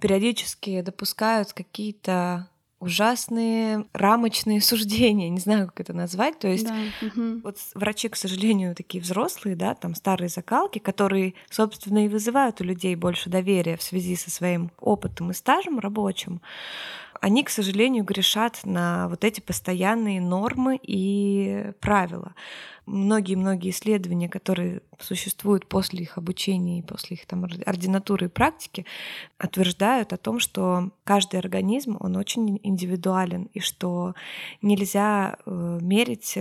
[0.00, 2.49] периодически допускают какие-то
[2.80, 6.38] ужасные рамочные суждения, не знаю, как это назвать.
[6.38, 6.74] То есть да.
[7.06, 7.40] угу.
[7.44, 12.64] вот врачи, к сожалению, такие взрослые, да, там старые закалки, которые, собственно, и вызывают у
[12.64, 16.40] людей больше доверия в связи со своим опытом и стажем рабочим,
[17.20, 22.34] они, к сожалению, грешат на вот эти постоянные нормы и правила
[22.90, 28.84] многие-многие исследования, которые существуют после их обучения и после их там ординатуры и практики,
[29.42, 34.14] утверждают о том, что каждый организм, он очень индивидуален, и что
[34.60, 36.36] нельзя э, мерить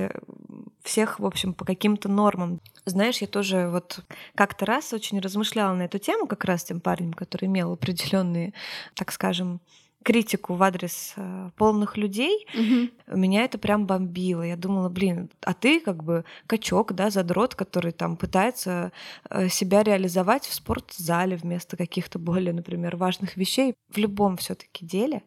[0.83, 2.59] всех, в общем, по каким-то нормам.
[2.85, 4.03] Знаешь, я тоже вот
[4.35, 8.53] как-то раз очень размышляла на эту тему как раз тем парнем, который имел определенные,
[8.95, 9.59] так скажем,
[10.03, 13.17] критику в адрес э, полных людей, угу.
[13.17, 14.43] меня это прям бомбило.
[14.43, 18.91] Я думала, блин, а ты как бы качок, да, задрот, который там пытается
[19.29, 23.73] э, себя реализовать в спортзале вместо каких-то более, например, важных вещей.
[23.89, 25.21] В любом все таки деле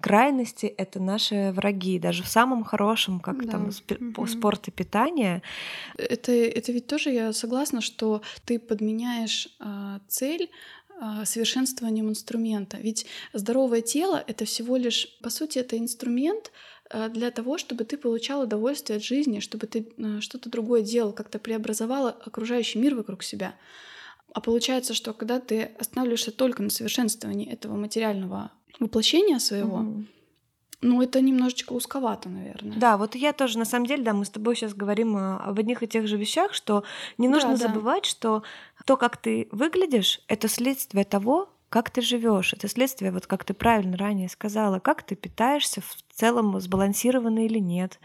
[0.00, 3.52] крайности— это наши враги, даже в самом хорошем, как да.
[3.52, 3.70] там
[4.16, 4.26] угу.
[4.26, 5.42] спорт и питание.
[5.96, 10.50] Это, это ведь тоже я согласна, что ты подменяешь э, цель
[11.24, 12.78] совершенствованием инструмента.
[12.78, 16.52] Ведь здоровое тело— это всего лишь, по сути, это инструмент
[16.90, 21.12] а, для того, чтобы ты получал удовольствие от жизни, чтобы ты а, что-то другое делал,
[21.12, 23.54] как-то преобразовал окружающий мир вокруг себя.
[24.32, 30.04] А получается, что когда ты останавливаешься только на совершенствовании этого материального воплощения своего, mm-hmm.
[30.86, 32.78] Ну, это немножечко узковато, наверное.
[32.78, 35.82] Да, вот я тоже, на самом деле, да, мы с тобой сейчас говорим об одних
[35.82, 36.84] и тех же вещах, что
[37.18, 38.08] не нужно да, забывать, да.
[38.08, 38.42] что
[38.84, 42.52] то, как ты выглядишь, это следствие того, как ты живешь.
[42.52, 47.58] Это следствие, вот как ты правильно ранее сказала, как ты питаешься в целом сбалансированно или
[47.58, 47.98] нет,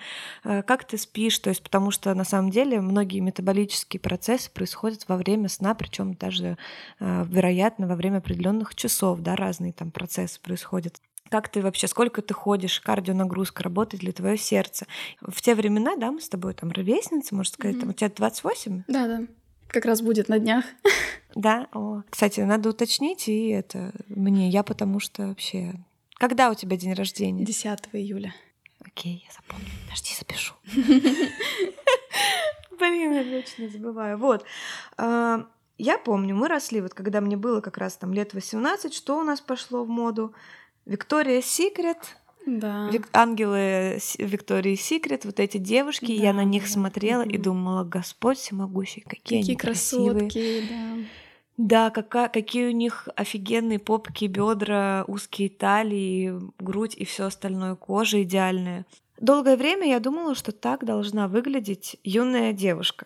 [0.43, 5.07] э, как ты спишь, то есть потому что на самом деле многие метаболические процессы происходят
[5.07, 6.57] во время сна, причем даже,
[6.99, 10.99] э, вероятно, во время определенных часов, да, разные там процессы происходят.
[11.31, 14.85] Как ты вообще, сколько ты ходишь, кардионагрузка, работает ли твое сердце?
[15.21, 17.79] В те времена, да, мы с тобой там ровесницы, можно сказать, mm-hmm.
[17.79, 18.83] там у тебя 28?
[18.89, 19.21] Да, да.
[19.69, 20.65] Как раз будет на днях.
[21.33, 22.01] Да, о.
[22.09, 25.75] Кстати, надо уточнить, и это мне, я потому что вообще...
[26.15, 27.45] Когда у тебя день рождения?
[27.45, 28.35] 10 июля.
[28.83, 29.69] Окей, я запомню.
[29.85, 30.55] Подожди, запишу.
[32.77, 34.17] Блин, я вечно забываю.
[34.17, 34.43] Вот.
[34.97, 39.17] А, я помню, мы росли, вот когда мне было как раз там лет 18, что
[39.17, 40.35] у нас пошло в моду?
[40.85, 42.89] Виктория Секрет, да.
[42.91, 46.69] Вик- ангелы Виктории Секрет, вот эти девушки, да, я на них да.
[46.69, 50.29] смотрела и думала, Господь всемогущий, какие, какие они красивые.
[50.29, 50.97] красотки, да.
[51.57, 58.23] Да, какая, какие у них офигенные попки, бедра, узкие талии, грудь и все остальное, кожа
[58.23, 58.85] идеальная.
[59.19, 63.05] Долгое время я думала, что так должна выглядеть юная девушка.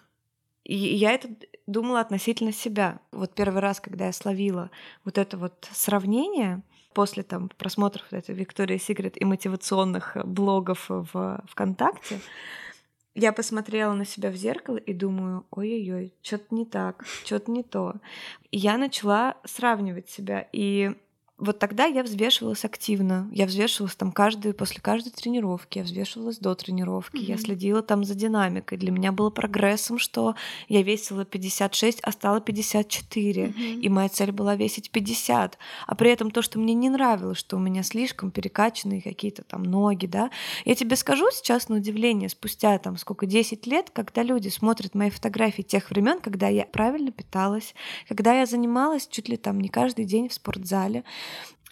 [0.64, 1.30] И я это
[1.68, 3.00] думала относительно себя.
[3.12, 4.72] Вот первый раз, когда я словила
[5.04, 6.62] вот это вот сравнение,
[6.96, 12.20] после там просмотров этой Виктории Секрет и мотивационных блогов в ВКонтакте,
[13.14, 17.96] я посмотрела на себя в зеркало и думаю, ой-ой-ой, что-то не так, что-то не то.
[18.52, 20.48] И я начала сравнивать себя.
[20.52, 20.96] И
[21.38, 23.28] вот тогда я взвешивалась активно.
[23.32, 27.26] Я взвешивалась там каждую, после каждой тренировки, я взвешивалась до тренировки, mm-hmm.
[27.26, 28.78] я следила там за динамикой.
[28.78, 30.36] Для меня было прогрессом, что
[30.70, 33.48] я весила 56, а стала 54.
[33.48, 33.80] Mm-hmm.
[33.82, 35.58] И моя цель была весить 50.
[35.86, 39.64] А при этом то, что мне не нравилось, что у меня слишком перекачанные какие-то там
[39.64, 40.32] ноги, да.
[40.64, 45.10] Я тебе скажу сейчас на удивление, спустя там сколько, 10 лет, когда люди смотрят мои
[45.10, 47.76] фотографии тех времен, когда я правильно питалась,
[48.08, 51.04] когда я занималась чуть ли там не каждый день в спортзале,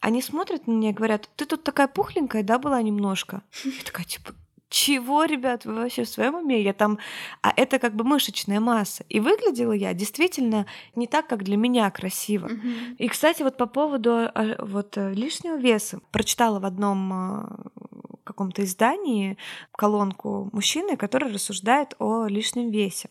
[0.02, 3.42] они смотрят на меня и говорят, ты тут такая пухленькая, да, была немножко?
[3.64, 4.34] Я такая, типа,
[4.74, 6.62] чего, ребят, вы вообще в своем уме?
[6.62, 6.98] Я там...
[7.42, 9.06] А это как бы мышечная масса.
[9.08, 12.48] И выглядела я действительно не так, как для меня красиво.
[12.48, 12.96] Mm-hmm.
[12.98, 16.00] И, кстати, вот по поводу а, вот э, лишнего веса.
[16.12, 17.60] Прочитала в одном а,
[18.24, 19.38] каком-то издании
[19.74, 23.10] колонку мужчины, который рассуждает о лишнем весе.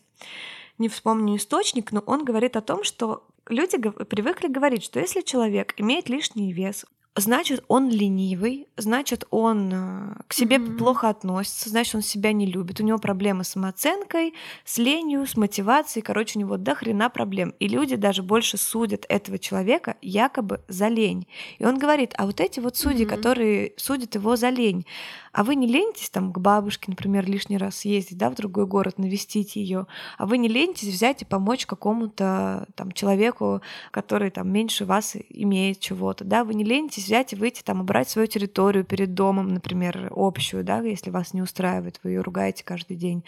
[0.79, 5.73] Не вспомню источник, но он говорит о том, что люди привыкли говорить, что если человек
[5.77, 10.77] имеет лишний вес, значит, он ленивый, значит, он э, к себе mm-hmm.
[10.77, 14.33] плохо относится, значит, он себя не любит, у него проблемы с самооценкой,
[14.65, 17.53] с ленью, с мотивацией, короче, у него до хрена проблем.
[17.59, 21.27] И люди даже больше судят этого человека якобы за лень.
[21.59, 23.09] И он говорит, а вот эти вот судьи, mm-hmm.
[23.15, 24.85] которые судят его за лень,
[25.33, 28.99] а вы не ленитесь там к бабушке, например, лишний раз съездить, да, в другой город,
[28.99, 34.85] навестить ее, а вы не ленитесь взять и помочь какому-то там человеку, который там меньше
[34.85, 39.15] вас имеет чего-то, да, вы не ленитесь взять и выйти там убрать свою территорию перед
[39.15, 43.23] домом, например, общую, да, если вас не устраивает, вы ее ругаете каждый день.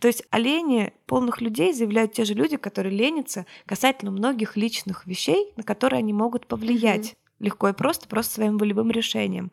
[0.00, 5.06] То есть о лени полных людей заявляют те же люди, которые ленятся касательно многих личных
[5.06, 7.08] вещей, на которые они могут повлиять.
[7.08, 9.50] Mm-hmm легко и просто, просто своим волевым решением.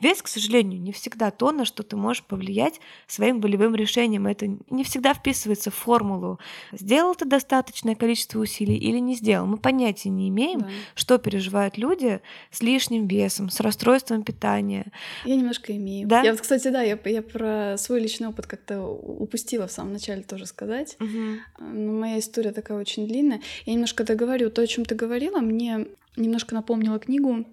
[0.00, 4.26] Вес, к сожалению, не всегда то, на что ты можешь повлиять своим волевым решением.
[4.26, 6.38] Это не всегда вписывается в формулу.
[6.72, 9.46] Сделал ты достаточное количество усилий или не сделал.
[9.46, 10.68] Мы понятия не имеем, да.
[10.94, 12.20] что переживают люди
[12.50, 14.92] с лишним весом, с расстройством питания.
[15.24, 16.06] Я немножко имею.
[16.06, 16.22] Да?
[16.22, 20.22] Я вот, кстати, да, я, я про свой личный опыт как-то упустила в самом начале
[20.22, 20.96] тоже сказать.
[21.00, 21.64] Угу.
[21.72, 23.40] Но моя история такая очень длинная.
[23.64, 24.50] Я немножко договорю.
[24.50, 25.86] То, о чем ты говорила, мне
[26.18, 27.46] немножко напомнила книгу.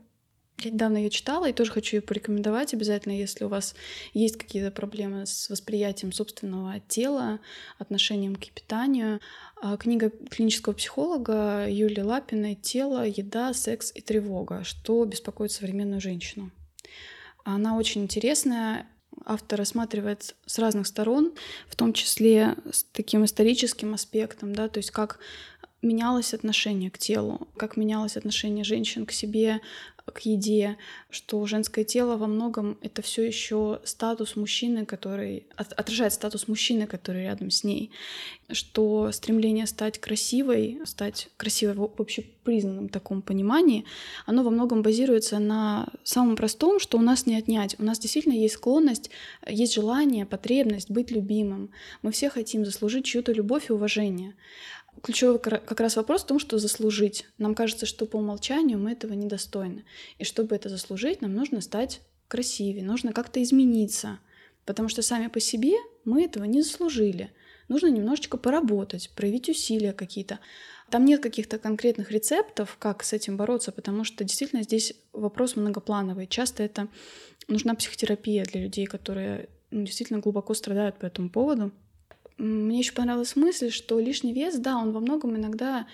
[0.60, 3.76] Я недавно ее читала и тоже хочу ее порекомендовать обязательно, если у вас
[4.14, 7.40] есть какие-то проблемы с восприятием собственного тела,
[7.78, 9.20] отношением к питанию.
[9.62, 14.64] А, книга клинического психолога Юлии Лапиной «Тело, еда, секс и тревога.
[14.64, 16.52] Что беспокоит современную женщину».
[17.44, 18.88] Она очень интересная,
[19.26, 21.34] автор рассматривает с разных сторон,
[21.68, 25.20] в том числе с таким историческим аспектом, да, то есть как
[25.86, 29.62] менялось отношение к телу, как менялось отношение женщин к себе,
[30.14, 30.78] к еде,
[31.10, 37.24] что женское тело во многом это все еще статус мужчины, который отражает статус мужчины, который
[37.24, 37.92] рядом с ней,
[38.52, 43.86] что стремление стать красивой, стать красивой в общепризнанном таком понимании,
[44.26, 47.76] оно во многом базируется на самом простом, что у нас не отнять.
[47.80, 49.10] У нас действительно есть склонность,
[49.48, 51.72] есть желание, потребность быть любимым.
[52.04, 54.36] Мы все хотим заслужить чью-то любовь и уважение
[55.02, 57.26] ключевой как раз вопрос в том, что заслужить.
[57.38, 59.86] Нам кажется, что по умолчанию мы этого недостойны.
[60.18, 64.20] И чтобы это заслужить, нам нужно стать красивее, нужно как-то измениться.
[64.66, 65.74] Потому что сами по себе
[66.06, 67.32] мы этого не заслужили.
[67.68, 70.40] Нужно немножечко поработать, проявить усилия какие-то.
[70.90, 76.28] Там нет каких-то конкретных рецептов, как с этим бороться, потому что действительно здесь вопрос многоплановый.
[76.28, 76.88] Часто это
[77.48, 81.72] нужна психотерапия для людей, которые ну, действительно глубоко страдают по этому поводу.
[82.38, 85.88] Мне еще понравилась мысль, что лишний вес, да, он во многом иногда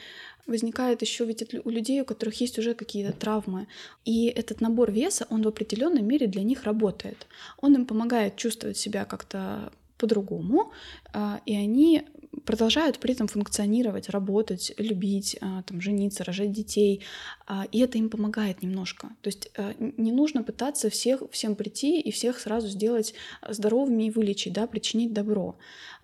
[0.47, 3.67] возникает еще ведь у людей, у которых есть уже какие-то травмы.
[4.05, 7.27] И этот набор веса, он в определенной мере для них работает.
[7.59, 10.71] Он им помогает чувствовать себя как-то по-другому,
[11.13, 12.03] а, и они
[12.45, 17.01] продолжают при этом функционировать, работать, любить, а, там, жениться, рожать детей,
[17.45, 19.09] а, и это им помогает немножко.
[19.21, 19.51] То есть
[19.97, 23.13] не нужно пытаться всех, всем прийти и всех сразу сделать
[23.47, 25.55] здоровыми и вылечить, да, причинить добро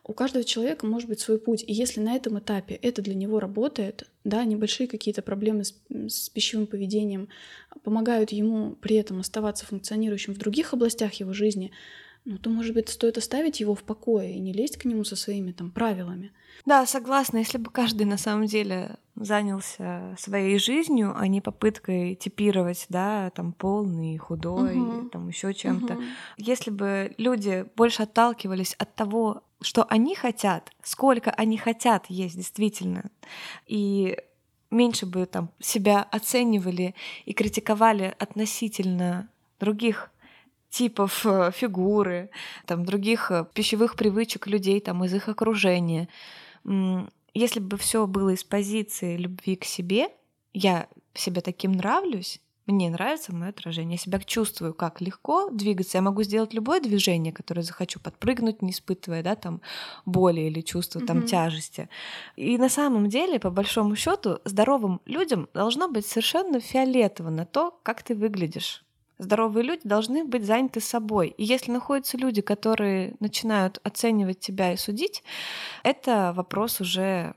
[0.08, 1.64] у каждого человека может быть свой путь.
[1.68, 6.30] И если на этом этапе это для него работает, да, небольшие какие-то проблемы с, с
[6.30, 7.28] пищевым поведением
[7.84, 11.72] помогают ему при этом оставаться функционирующим в других областях его жизни,
[12.26, 15.16] ну, то, может быть, стоит оставить его в покое и не лезть к нему со
[15.16, 16.34] своими там правилами.
[16.66, 17.38] Да, согласна.
[17.38, 23.54] Если бы каждый на самом деле занялся своей жизнью, а не попыткой типировать, да, там
[23.54, 25.10] полный, худой, угу.
[25.10, 25.94] там еще чем-то.
[25.94, 26.04] Угу.
[26.38, 33.10] Если бы люди больше отталкивались от того, что они хотят, сколько они хотят есть действительно,
[33.66, 34.18] и
[34.70, 40.12] меньше бы там себя оценивали и критиковали относительно других
[40.70, 42.30] типов э, фигуры,
[42.66, 46.10] там других э, пищевых привычек людей там из их окружения.
[47.34, 50.10] Если бы все было из позиции любви к себе,
[50.54, 53.94] я себе таким нравлюсь, мне нравится мое отражение.
[53.94, 55.98] Я себя чувствую, как легко двигаться.
[55.98, 59.62] Я могу сделать любое движение, которое захочу, подпрыгнуть, не испытывая да, там,
[60.06, 61.28] боли или чувства там, mm-hmm.
[61.28, 61.90] тяжести.
[62.36, 67.80] И на самом деле, по большому счету, здоровым людям должно быть совершенно фиолетово на то,
[67.84, 68.84] как ты выглядишь.
[69.20, 71.30] Здоровые люди должны быть заняты собой.
[71.38, 75.24] И если находятся люди, которые начинают оценивать тебя и судить,
[75.84, 77.34] это вопрос уже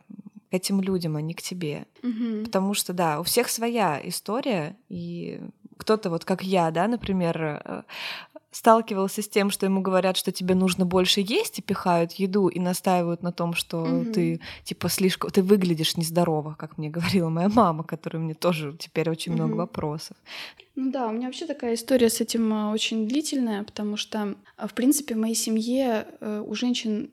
[0.50, 1.86] к этим людям, а не к тебе.
[2.02, 2.44] Угу.
[2.44, 5.40] Потому что, да, у всех своя история, и
[5.76, 7.82] кто-то вот как я, да, например, э,
[8.50, 12.58] сталкивался с тем, что ему говорят, что тебе нужно больше есть, и пихают еду и
[12.58, 14.12] настаивают на том, что угу.
[14.12, 19.08] ты типа слишком, ты выглядишь нездорово, как мне говорила моя мама, которая мне тоже теперь
[19.08, 19.42] очень угу.
[19.42, 20.16] много вопросов.
[20.74, 24.66] Ну да, у меня вообще такая история с этим э, очень длительная, потому что, э,
[24.66, 27.10] в принципе, в моей семье у женщин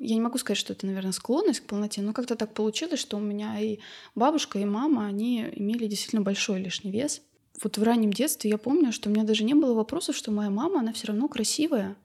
[0.00, 3.18] я не могу сказать, что это, наверное, склонность к полноте, но как-то так получилось, что
[3.18, 3.78] у меня и
[4.14, 7.22] бабушка, и мама, они имели действительно большой лишний вес.
[7.62, 10.50] вот в раннем детстве я помню, что у меня даже не было вопросов, что моя
[10.50, 11.96] мама, она все равно красивая.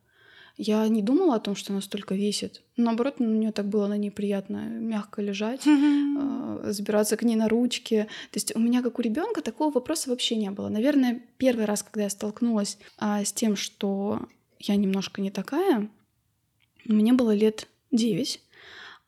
[0.57, 2.61] Я не думала о том, что она столько весит.
[2.77, 8.07] Наоборот, мне так было на ней приятно мягко лежать, э, забираться к ней на ручки.
[8.31, 10.69] То есть у меня, как у ребенка, такого вопроса вообще не было.
[10.69, 14.21] Наверное, первый раз, когда я столкнулась а, с тем, что
[14.59, 15.89] я немножко не такая,
[16.85, 18.41] мне было лет девять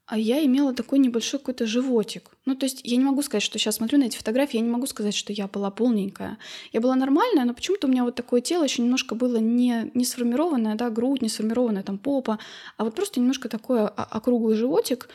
[0.08, 2.32] а я имела такой небольшой какой-то животик.
[2.46, 4.70] Ну, то есть я не могу сказать, что сейчас смотрю на эти фотографии, я не
[4.70, 6.38] могу сказать, что я была полненькая.
[6.72, 10.06] Я была нормальная, но почему-то у меня вот такое тело еще немножко было не, не
[10.06, 12.40] сформированное, да, грудь, не сформированная там попа,
[12.78, 15.10] а вот просто немножко такой округлый животик.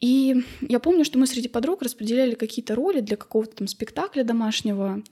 [0.00, 5.02] И я помню, что мы среди подруг распределяли какие-то роли для какого-то там спектакля домашнего.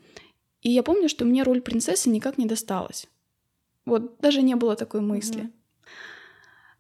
[0.63, 3.09] И я помню, что мне роль принцессы никак не досталась.
[3.85, 5.43] Вот даже не было такой мысли.
[5.43, 5.58] Mm-hmm.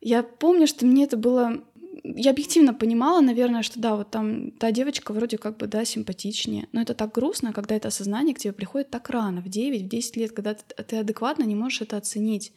[0.00, 1.62] Я помню, что мне это было
[2.04, 6.68] я объективно понимала, наверное, что да, вот там та девочка вроде как бы, да, симпатичнее.
[6.72, 9.88] Но это так грустно, когда это осознание к тебе приходит так рано, в 9, в
[9.88, 12.52] 10 лет, когда ты, адекватно не можешь это оценить.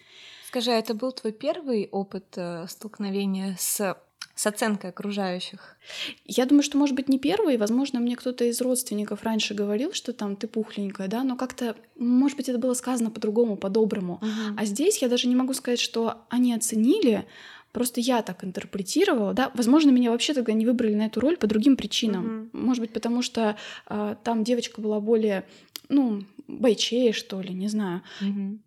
[0.48, 3.98] Скажи, а это был твой первый опыт э, столкновения с
[4.36, 5.78] с оценкой окружающих?
[6.26, 7.58] Я думаю, что, может быть, не первый.
[7.58, 12.38] Возможно, мне кто-то из родственников раньше говорил, что там ты пухленькая, да, но как-то, может
[12.38, 14.20] быть, это было сказано по-другому, по-доброму.
[14.22, 14.56] Uh-huh.
[14.58, 17.26] А здесь я даже не могу сказать, что они оценили,
[17.72, 19.52] Просто я так интерпретировала, да.
[19.54, 22.26] Возможно, меня вообще тогда не выбрали на эту роль по другим причинам.
[22.26, 22.50] Mm-hmm.
[22.52, 23.56] Может быть, потому что
[23.88, 25.46] э, там девочка была более,
[25.88, 28.02] ну, бойчее, что ли, не знаю.
[28.22, 28.58] Mm-hmm.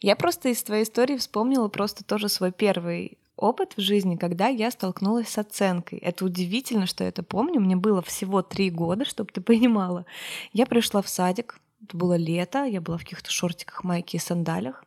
[0.00, 4.70] Я просто из твоей истории вспомнила просто тоже свой первый опыт в жизни, когда я
[4.70, 5.98] столкнулась с оценкой.
[5.98, 7.60] Это удивительно, что я это помню.
[7.60, 10.06] Мне было всего три года, чтобы ты понимала.
[10.52, 14.84] Я пришла в садик, это было лето, я была в каких-то шортиках, майке и сандалях.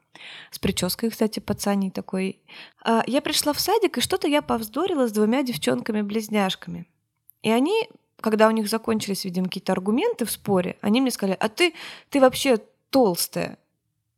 [0.52, 2.40] С прической, кстати, пацаней такой.
[2.84, 6.88] А, я пришла в садик, и что-то я повздорила с двумя девчонками-близняшками.
[7.42, 7.90] И они,
[8.20, 11.74] когда у них закончились, видимо, какие-то аргументы в споре, они мне сказали, а ты,
[12.10, 13.58] ты вообще толстая.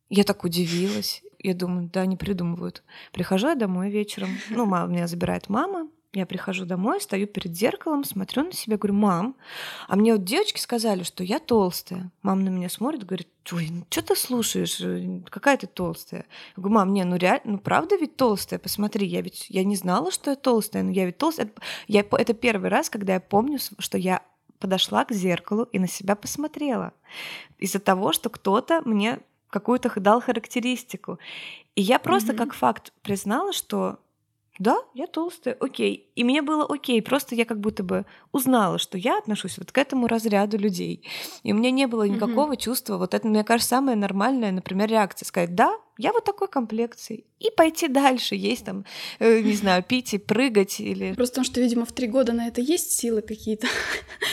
[0.10, 1.22] Я так удивилась.
[1.44, 2.84] Я думаю, да, не придумывают.
[3.12, 4.30] Прихожу я домой вечером.
[4.50, 5.88] Ну, мама, меня забирает мама.
[6.14, 9.38] Я прихожу домой, стою перед зеркалом, смотрю на себя, говорю, мам,
[9.88, 12.12] а мне вот девочки сказали, что я толстая.
[12.22, 16.26] Мама на меня смотрит, говорит, ой, ну что ты слушаешь, э, какая ты толстая?
[16.58, 19.78] Я говорю, мам, не, ну реально, ну правда ведь толстая, посмотри, я ведь, я не
[19.78, 21.50] знала, что я толстая, но я ведь толстая.
[21.88, 24.22] Я, это первый раз, когда я помню, что я
[24.60, 26.92] подошла к зеркалу и на себя посмотрела.
[27.58, 29.22] Из-за того, что кто-то мне
[29.52, 31.20] какую-то дал характеристику.
[31.76, 32.38] И я просто mm-hmm.
[32.38, 34.00] как факт признала, что
[34.60, 36.12] да, я толстая, окей.
[36.16, 39.78] И мне было окей, просто я как будто бы узнала, что я отношусь вот к
[39.78, 41.08] этому разряду людей.
[41.44, 42.62] И у меня не было никакого mm-hmm.
[42.62, 47.26] чувства, вот это, мне кажется, самая нормальная, например, реакция, сказать, да, я вот такой комплекции.
[47.40, 48.86] И пойти дальше, есть там,
[49.20, 51.14] э, не знаю, пить и прыгать или...
[51.14, 53.68] Просто потому что, видимо, в три года на это есть силы какие-то.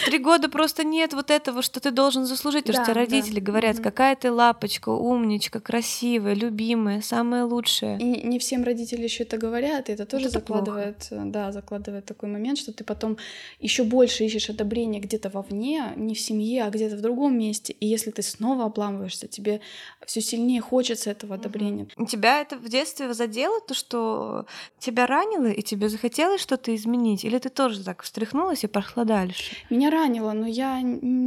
[0.04, 2.64] Три года просто нет вот этого, что ты должен заслужить.
[2.64, 3.46] Потому да, что родители да.
[3.46, 3.82] говорят, угу.
[3.82, 7.98] какая ты лапочка, умничка, красивая, любимая, самая лучшая.
[7.98, 11.24] И не всем родители еще это говорят, и это тоже это закладывает, плохо.
[11.26, 13.16] да, закладывает такой момент, что ты потом
[13.60, 17.72] еще больше ищешь одобрение где-то вовне, не в семье, а где-то в другом месте.
[17.72, 19.60] И если ты снова обламываешься, тебе
[20.06, 21.88] все сильнее хочется этого одобрения одобрения.
[22.06, 24.46] Тебя это в детстве задело, то, что
[24.78, 27.24] тебя ранило, и тебе захотелось что-то изменить?
[27.24, 29.56] Или ты тоже так встряхнулась и пошла дальше?
[29.70, 30.80] Меня ранило, но я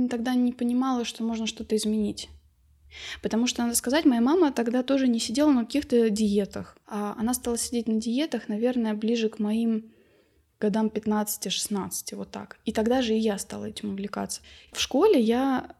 [0.09, 2.29] тогда не понимала, что можно что-то изменить.
[3.21, 6.77] Потому что, надо сказать, моя мама тогда тоже не сидела на каких-то диетах.
[6.87, 9.91] А она стала сидеть на диетах, наверное, ближе к моим
[10.59, 12.59] годам 15-16, вот так.
[12.65, 14.41] И тогда же и я стала этим увлекаться.
[14.73, 15.75] В школе я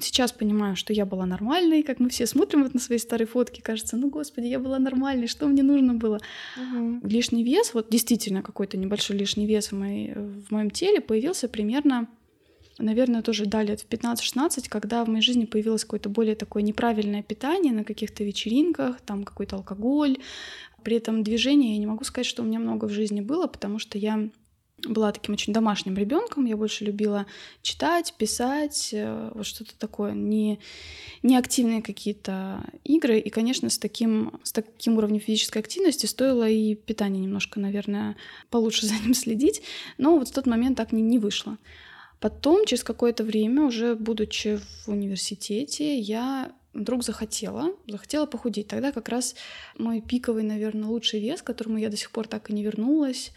[0.00, 3.60] сейчас понимаю, что я была нормальной, как мы все смотрим вот на свои старые фотки,
[3.60, 6.20] кажется, ну господи, я была нормальной, что мне нужно было?
[6.56, 7.00] Угу.
[7.02, 12.08] Лишний вес, вот действительно какой-то небольшой лишний вес в, моей, в моем теле появился примерно,
[12.78, 17.22] наверное, тоже да, лет в 15-16, когда в моей жизни появилось какое-то более такое неправильное
[17.22, 20.18] питание на каких-то вечеринках, там какой-то алкоголь,
[20.82, 23.78] при этом движение, я не могу сказать, что у меня много в жизни было, потому
[23.78, 24.28] что я
[24.86, 26.44] была таким очень домашним ребенком.
[26.44, 27.26] Я больше любила
[27.62, 30.58] читать, писать, э, вот что-то такое, не,
[31.22, 33.18] не активные какие-то игры.
[33.18, 38.16] И, конечно, с таким, с таким уровнем физической активности стоило и питание немножко, наверное,
[38.50, 39.62] получше за ним следить.
[39.98, 41.58] Но вот в тот момент так не, не вышло.
[42.20, 48.68] Потом, через какое-то время, уже будучи в университете, я вдруг захотела, захотела похудеть.
[48.68, 49.34] Тогда как раз
[49.78, 53.32] мой пиковый, наверное, лучший вес, к которому я до сих пор так и не вернулась,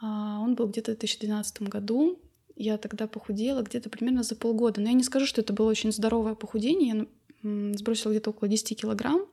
[0.00, 2.18] он был где-то в 2012 году.
[2.56, 4.80] Я тогда похудела где-то примерно за полгода.
[4.80, 7.06] Но я не скажу, что это было очень здоровое похудение.
[7.42, 9.26] Я сбросила где-то около 10 килограмм.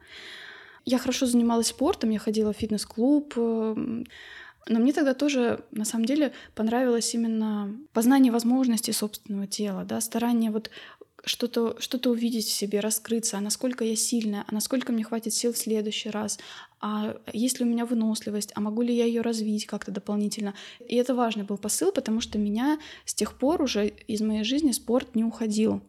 [0.85, 3.33] Я хорошо занималась спортом, я ходила в фитнес-клуб.
[3.35, 4.05] Эм,
[4.69, 10.51] но мне тогда тоже, на самом деле, понравилось именно познание возможностей собственного тела, да, старание
[10.51, 10.69] вот
[11.27, 15.53] что-то что увидеть в себе, раскрыться, а насколько я сильная, а насколько мне хватит сил
[15.53, 16.39] в следующий раз,
[16.79, 20.53] а есть ли у меня выносливость, а могу ли я ее развить как-то дополнительно.
[20.87, 24.71] И это важный был посыл, потому что меня с тех пор уже из моей жизни
[24.71, 25.81] спорт не уходил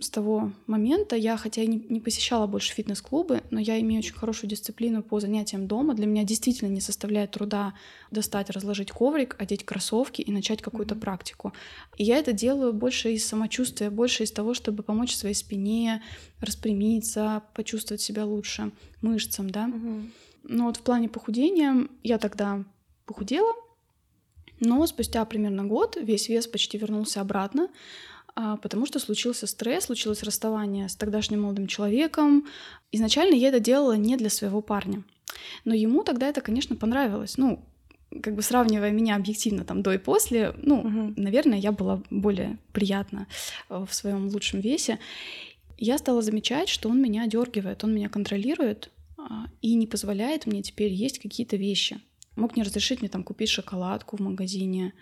[0.00, 4.14] с того момента я, хотя и не, не посещала больше фитнес-клубы, но я имею очень
[4.14, 5.94] хорошую дисциплину по занятиям дома.
[5.94, 7.74] Для меня действительно не составляет труда
[8.10, 11.00] достать, разложить коврик, одеть кроссовки и начать какую-то mm-hmm.
[11.00, 11.52] практику.
[11.96, 16.02] И я это делаю больше из самочувствия, больше из того, чтобы помочь своей спине
[16.40, 18.72] распрямиться, почувствовать себя лучше,
[19.02, 19.66] мышцам, да.
[19.66, 20.10] Mm-hmm.
[20.48, 22.64] Но вот в плане похудения я тогда
[23.04, 23.52] похудела,
[24.60, 27.68] но спустя примерно год весь вес почти вернулся обратно.
[28.36, 32.46] А, потому что случился стресс, случилось расставание с тогдашним молодым человеком.
[32.92, 35.02] Изначально я это делала не для своего парня.
[35.64, 37.38] Но ему тогда это, конечно, понравилось.
[37.38, 37.64] Ну,
[38.22, 41.14] как бы сравнивая меня объективно там до и после, ну, угу.
[41.16, 43.26] наверное, я была более приятна
[43.70, 44.98] э, в своем лучшем весе.
[45.78, 50.62] Я стала замечать, что он меня дергивает, он меня контролирует а, и не позволяет мне
[50.62, 52.00] теперь есть какие-то вещи.
[52.36, 54.92] Мог не разрешить мне там купить шоколадку в магазине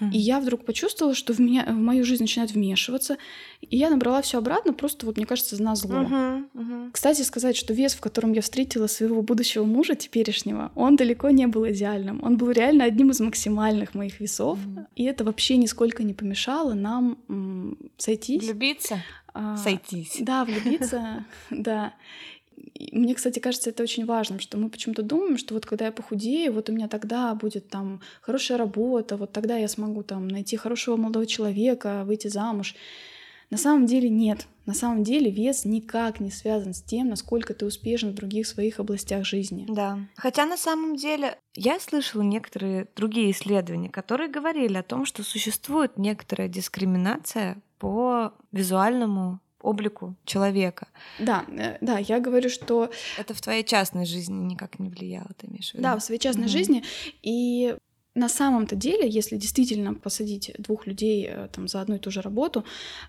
[0.00, 3.18] и я вдруг почувствовала, что в, меня, в мою жизнь начинает вмешиваться.
[3.60, 5.96] И я набрала все обратно, просто вот, мне кажется, на зло.
[5.96, 6.90] Uh-huh, uh-huh.
[6.92, 11.46] Кстати, сказать, что вес, в котором я встретила своего будущего мужа теперешнего, он далеко не
[11.46, 12.22] был идеальным.
[12.22, 14.58] Он был реально одним из максимальных моих весов.
[14.58, 14.86] Uh-huh.
[14.96, 18.44] И это вообще нисколько не помешало нам м- сойтись.
[18.44, 19.02] Влюбиться?
[19.34, 20.16] А, Сойтись.
[20.20, 21.92] Да, влюбиться, да
[22.92, 26.52] мне, кстати, кажется это очень важным, что мы почему-то думаем, что вот когда я похудею,
[26.52, 30.96] вот у меня тогда будет там хорошая работа, вот тогда я смогу там найти хорошего
[30.96, 32.74] молодого человека, выйти замуж.
[33.50, 34.46] На самом деле нет.
[34.66, 38.80] На самом деле вес никак не связан с тем, насколько ты успешен в других своих
[38.80, 39.66] областях жизни.
[39.68, 40.00] Да.
[40.16, 45.96] Хотя на самом деле я слышала некоторые другие исследования, которые говорили о том, что существует
[45.96, 50.86] некоторая дискриминация по визуальному облику человека.
[51.18, 52.90] Да, э, да, я говорю, что...
[53.18, 55.82] Это в твоей частной жизни никак не влияло, ты имеешь в виду?
[55.82, 56.52] Да, в своей частной угу.
[56.52, 56.84] жизни.
[57.22, 57.76] И
[58.16, 62.22] на самом-то деле, если действительно посадить двух людей э, там, за одну и ту же
[62.22, 62.64] работу,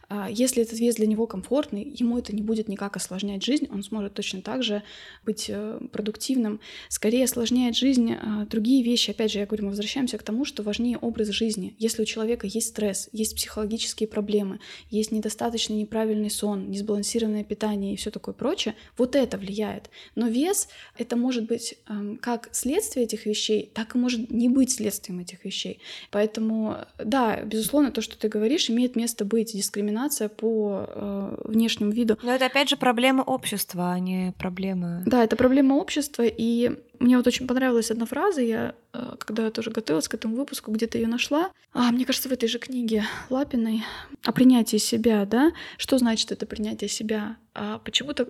[0.09, 3.83] а, если этот вес для него комфортный, ему это не будет никак осложнять жизнь, он
[3.83, 4.83] сможет точно так же
[5.25, 6.59] быть э, продуктивным.
[6.89, 9.11] Скорее осложняет жизнь а, другие вещи.
[9.11, 11.73] Опять же, я говорю, мы возвращаемся к тому, что важнее образ жизни.
[11.79, 17.97] Если у человека есть стресс, есть психологические проблемы, есть недостаточный неправильный сон, несбалансированное питание и
[17.97, 19.89] все такое прочее, вот это влияет.
[20.15, 24.71] Но вес— это может быть эм, как следствие этих вещей, так и может не быть
[24.71, 25.79] следствием последствиям этих вещей.
[26.11, 32.17] Поэтому, да, безусловно, то, что ты говоришь, имеет место быть дискриминация по э, внешнему виду.
[32.23, 35.03] Но это опять же проблема общества, а не проблема.
[35.05, 39.51] Да, это проблема общества, и мне вот очень понравилась одна фраза, я э, когда я
[39.51, 41.51] тоже готовилась к этому выпуску, где-то ее нашла.
[41.73, 43.83] А, мне кажется, в этой же книге Лапиной
[44.23, 45.51] о принятии себя, да?
[45.77, 47.37] Что значит это принятие себя?
[47.53, 48.27] А почему-то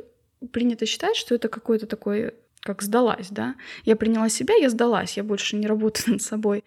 [0.51, 3.55] принято считать, что это какой-то такой как сдалась, да.
[3.85, 6.63] Я приняла себя, я сдалась, я больше не работаю над собой.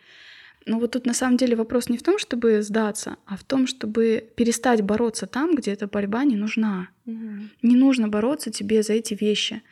[0.66, 3.66] Но вот тут на самом деле вопрос не в том, чтобы сдаться, а в том,
[3.66, 6.88] чтобы перестать бороться там, где эта борьба не нужна.
[7.06, 7.16] Угу.
[7.62, 9.62] Не нужно бороться тебе за эти вещи.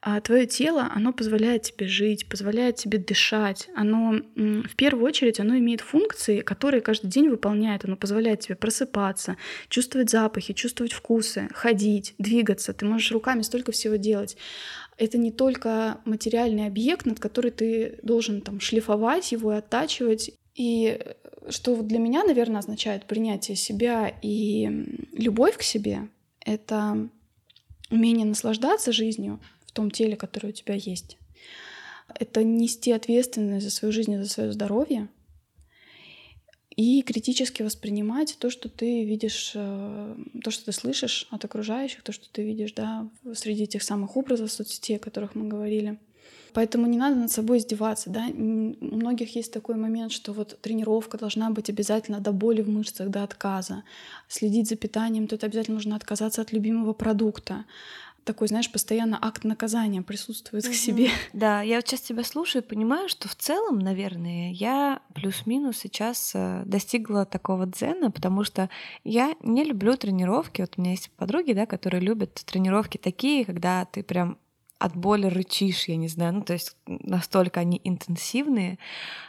[0.00, 3.68] А твое тело, оно позволяет тебе жить, позволяет тебе дышать.
[3.74, 7.84] Оно в первую очередь оно имеет функции, которые каждый день выполняет.
[7.84, 9.36] Оно позволяет тебе просыпаться,
[9.68, 12.72] чувствовать запахи, чувствовать вкусы, ходить, двигаться.
[12.72, 14.36] Ты можешь руками столько всего делать
[14.98, 20.32] это не только материальный объект, над который ты должен там шлифовать его и оттачивать.
[20.54, 21.00] И
[21.48, 24.68] что для меня, наверное, означает принятие себя и
[25.12, 26.08] любовь к себе,
[26.40, 27.08] это
[27.90, 31.16] умение наслаждаться жизнью в том теле, которое у тебя есть.
[32.18, 35.08] Это нести ответственность за свою жизнь и за свое здоровье,
[36.78, 40.14] и критически воспринимать то, что ты видишь, э,
[40.44, 44.52] то, что ты слышишь от окружающих, то, что ты видишь, да, среди тех самых образов
[44.52, 45.98] соцсетей, о которых мы говорили.
[46.52, 48.26] Поэтому не надо над собой издеваться, да.
[48.28, 53.08] У многих есть такой момент, что вот тренировка должна быть обязательно до боли в мышцах,
[53.08, 53.82] до отказа.
[54.28, 57.64] Следить за питанием, то это обязательно нужно отказаться от любимого продукта
[58.28, 60.72] такой, знаешь, постоянно акт наказания присутствует угу.
[60.72, 61.08] к себе.
[61.32, 66.32] Да, я вот сейчас тебя слушаю и понимаю, что в целом, наверное, я плюс-минус сейчас
[66.34, 68.68] э, достигла такого дзена, потому что
[69.02, 70.60] я не люблю тренировки.
[70.60, 74.36] Вот у меня есть подруги, да, которые любят тренировки такие, когда ты прям
[74.78, 78.78] от боли рычишь, я не знаю, ну то есть настолько они интенсивные.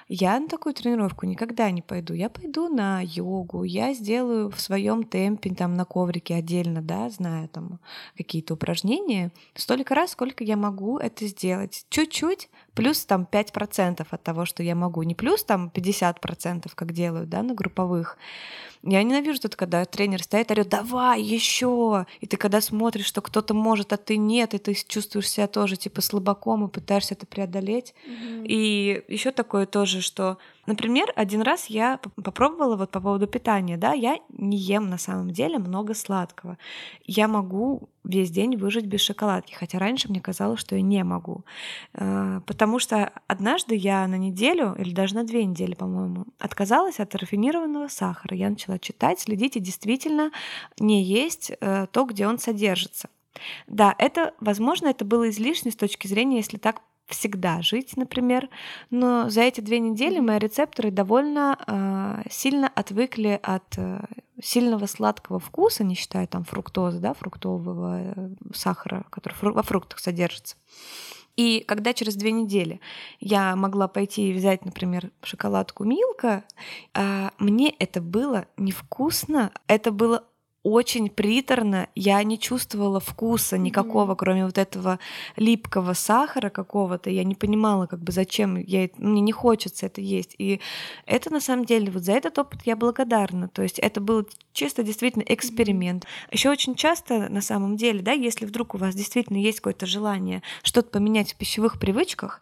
[0.07, 2.13] Я на такую тренировку никогда не пойду.
[2.13, 7.47] Я пойду на йогу, я сделаю в своем темпе, там на коврике отдельно, да, знаю
[7.49, 7.79] там
[8.17, 11.85] какие-то упражнения, столько раз, сколько я могу это сделать.
[11.89, 17.29] Чуть-чуть плюс там 5% от того, что я могу, не плюс там 50%, как делают,
[17.29, 18.17] да, на групповых.
[18.83, 22.05] Я ненавижу тут, когда тренер стоит и орёт, давай еще.
[22.21, 25.75] И ты когда смотришь, что кто-то может, а ты нет, и ты чувствуешь себя тоже
[25.75, 27.93] типа слабаком и пытаешься это преодолеть.
[28.07, 28.45] Mm-hmm.
[28.47, 30.37] И еще такое тоже, что,
[30.69, 35.31] например, один раз я попробовала вот по поводу питания, да, я не ем на самом
[35.31, 36.57] деле много сладкого.
[37.03, 41.43] Я могу весь день выжить без шоколадки, хотя раньше мне казалось, что я не могу.
[41.93, 47.15] А, потому что однажды я на неделю, или даже на две недели, по-моему, отказалась от
[47.15, 48.37] рафинированного сахара.
[48.37, 50.31] Я начала читать, следить и действительно
[50.79, 53.09] не есть э, то, где он содержится.
[53.67, 58.49] Да, это, возможно, это было излишне с точки зрения, если так всегда жить, например.
[58.89, 64.01] Но за эти две недели мои рецепторы довольно э, сильно отвыкли от э,
[64.41, 69.99] сильного сладкого вкуса, не считая там фруктозы, да, фруктового э, сахара, который фру- во фруктах
[69.99, 70.55] содержится.
[71.35, 72.81] И когда через две недели
[73.21, 76.43] я могла пойти и взять, например, шоколадку Милка,
[76.93, 80.25] э, мне это было невкусно, это было
[80.69, 84.17] очень приторно, я не чувствовала вкуса никакого, mm-hmm.
[84.17, 84.99] кроме вот этого
[85.35, 87.09] липкого сахара какого-то.
[87.09, 90.35] Я не понимала, как бы зачем я мне не хочется это есть.
[90.37, 90.59] И
[91.05, 93.47] это на самом деле вот за этот опыт я благодарна.
[93.47, 96.03] То есть это был чисто действительно эксперимент.
[96.03, 96.33] Mm-hmm.
[96.33, 100.41] Еще очень часто на самом деле, да, если вдруг у вас действительно есть какое-то желание
[100.63, 102.41] что-то поменять в пищевых привычках,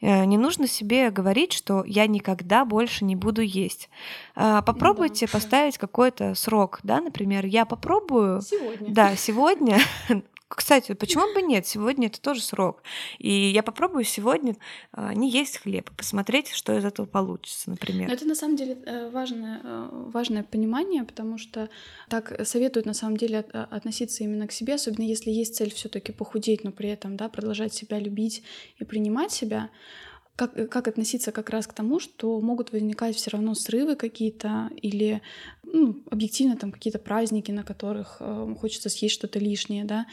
[0.00, 3.88] не нужно себе говорить, что я никогда больше не буду есть.
[4.34, 8.42] А, попробуйте да, поставить какой-то срок, да, например, я попробую.
[8.42, 8.92] Сегодня.
[8.92, 9.78] Да, сегодня
[10.54, 11.66] Кстати, почему бы нет?
[11.66, 12.82] Сегодня это тоже срок.
[13.18, 14.56] И я попробую сегодня
[14.92, 18.08] а, не есть хлеб, посмотреть, что из этого получится, например.
[18.08, 21.68] Но это на самом деле э, важное, э, важное понимание, потому что
[22.08, 26.64] так советуют на самом деле относиться именно к себе, особенно если есть цель все-таки похудеть,
[26.64, 28.42] но при этом да, продолжать себя любить
[28.78, 29.70] и принимать себя
[30.36, 35.22] как, как относиться как раз к тому, что могут возникать все равно срывы какие-то или
[35.74, 40.06] ну, объективно там какие-то праздники, на которых э, хочется съесть что-то лишнее, да,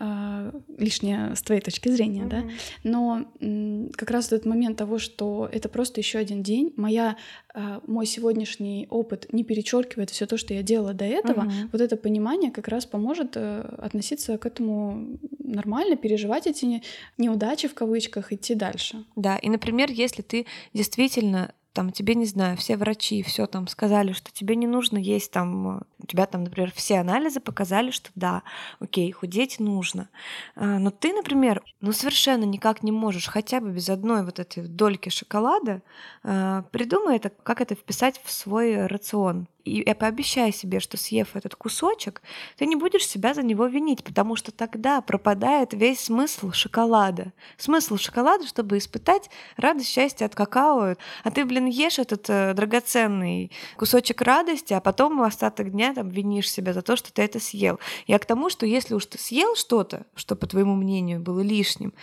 [0.00, 2.28] э, лишнее с твоей точки зрения, mm-hmm.
[2.28, 2.44] да,
[2.82, 7.16] но э, как раз этот момент того, что это просто еще один день, моя
[7.54, 11.68] э, мой сегодняшний опыт не перечеркивает все то, что я делала до этого, mm-hmm.
[11.70, 16.82] вот это понимание как раз поможет э, относиться к этому нормально, переживать эти
[17.18, 19.04] неудачи в кавычках, идти дальше.
[19.14, 24.12] Да, и, например, если ты действительно там тебе, не знаю, все врачи все там сказали,
[24.12, 28.42] что тебе не нужно есть там, у тебя там, например, все анализы показали, что да,
[28.80, 30.08] окей, худеть нужно.
[30.54, 34.66] А, но ты, например, ну совершенно никак не можешь хотя бы без одной вот этой
[34.66, 35.82] дольки шоколада
[36.22, 41.54] а, придумай это, как это вписать в свой рацион и пообещай себе, что съев этот
[41.54, 42.22] кусочек,
[42.56, 47.32] ты не будешь себя за него винить, потому что тогда пропадает весь смысл шоколада.
[47.56, 50.96] Смысл шоколада, чтобы испытать радость, счастье от какао.
[51.24, 56.50] А ты, блин, ешь этот э, драгоценный кусочек радости, а потом остаток дня там винишь
[56.50, 57.78] себя за то, что ты это съел.
[58.06, 61.94] Я к тому, что если уж ты съел что-то, что, по твоему мнению, было лишним,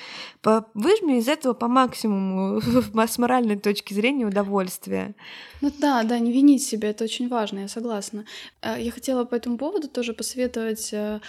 [0.42, 2.62] по, выжми из этого по максимуму
[3.10, 5.16] с моральной точки зрения удовольствие.
[5.62, 8.26] Ну да, да, не винить себя, это очень важно важно, я согласна.
[8.62, 11.20] Э, я хотела по этому поводу тоже посоветовать э,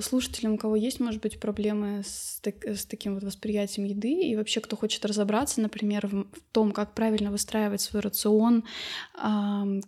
[0.00, 4.36] слушателям, у кого есть, может быть, проблемы с, так, с таким вот восприятием еды, и
[4.36, 8.64] вообще, кто хочет разобраться, например, в, в том, как правильно выстраивать свой рацион,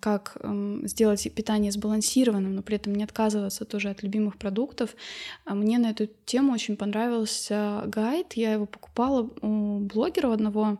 [0.00, 0.36] как
[0.84, 4.90] сделать питание сбалансированным, но при этом не отказываться тоже от любимых продуктов.
[5.44, 8.34] А мне на эту тему очень понравился гайд.
[8.34, 10.78] Я его покупала у блогера одного,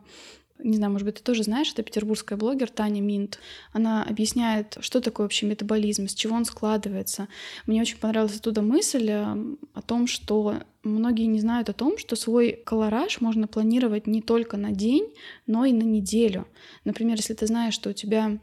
[0.63, 3.39] не знаю, может быть, ты тоже знаешь, это петербургская блогер Таня Минт.
[3.73, 7.27] Она объясняет, что такое вообще метаболизм, с чего он складывается.
[7.65, 9.35] Мне очень понравилась оттуда мысль э,
[9.73, 14.57] о том, что многие не знают о том, что свой колораж можно планировать не только
[14.57, 15.13] на день,
[15.47, 16.47] но и на неделю.
[16.85, 18.39] Например, если ты знаешь, что у тебя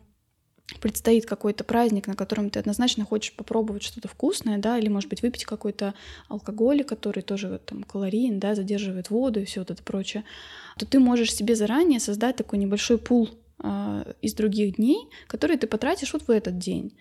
[0.80, 5.22] предстоит какой-то праздник, на котором ты однозначно хочешь попробовать что-то вкусное, да, или, может быть,
[5.22, 5.94] выпить какой-то
[6.28, 10.24] алкоголь, который тоже там калорийен, да, задерживает воду и все вот это прочее,
[10.78, 13.30] то ты можешь себе заранее создать такой небольшой пул
[13.62, 16.92] э, из других дней, которые ты потратишь вот в этот день.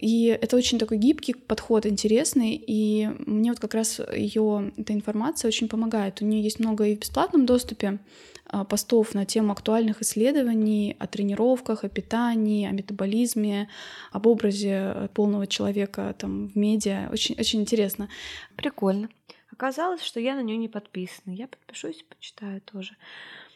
[0.00, 5.48] И это очень такой гибкий подход, интересный, и мне вот как раз ее эта информация
[5.48, 6.20] очень помогает.
[6.20, 8.00] У нее есть много и в бесплатном доступе,
[8.46, 13.68] а, постов на тему актуальных исследований о тренировках, о питании, о метаболизме,
[14.12, 17.08] об образе полного человека там в медиа.
[17.12, 18.08] Очень, очень интересно.
[18.56, 19.08] Прикольно.
[19.54, 21.32] Оказалось, что я на нее не подписана.
[21.32, 22.96] Я подпишусь и почитаю тоже.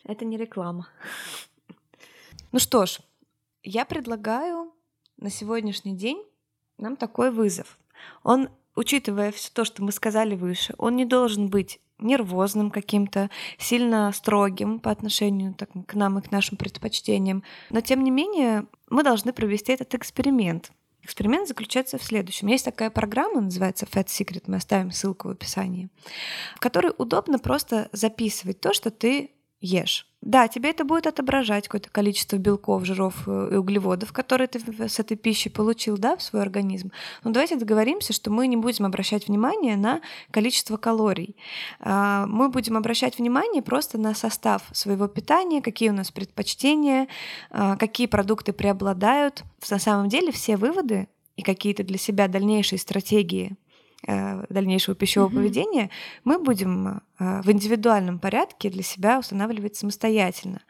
[0.05, 0.89] Это не реклама.
[2.53, 3.01] Ну что ж,
[3.65, 4.73] я предлагаю
[5.17, 6.25] на сегодняшний день
[6.79, 7.81] нам такой вызов.
[8.23, 13.29] Он, учитывая все то, что мы сказали выше, он не должен быть нервозным каким-то,
[13.59, 17.43] сильно строгим по отношению так, к нам и к нашим предпочтениям.
[17.71, 20.71] Но тем не менее мы должны провести этот эксперимент.
[21.09, 22.49] Эксперимент заключается в следующем.
[22.49, 25.89] Есть такая программа, называется Fat Secret, мы оставим ссылку в описании,
[26.55, 29.31] в которой удобно просто записывать то, что ты
[29.61, 30.07] ешь.
[30.21, 34.99] Да, тебе это будет отображать какое-то количество белков, жиров э, и углеводов, которые ты с
[34.99, 36.91] этой пищей получил да, в свой организм.
[37.23, 40.01] Но давайте договоримся, что мы не будем обращать внимание на
[40.33, 41.37] количество калорий.
[41.79, 47.07] А, мы будем обращать внимание просто на состав своего питания, какие у нас предпочтения,
[47.51, 49.45] а, какие продукты преобладают.
[49.71, 51.07] На самом деле все выводы
[51.37, 53.57] и какие-то для себя дальнейшие стратегии
[54.07, 55.35] дальнейшего пищевого mm-hmm.
[55.35, 55.91] поведения
[56.25, 60.61] мы будем э, в индивидуальном порядке для себя устанавливать самостоятельно.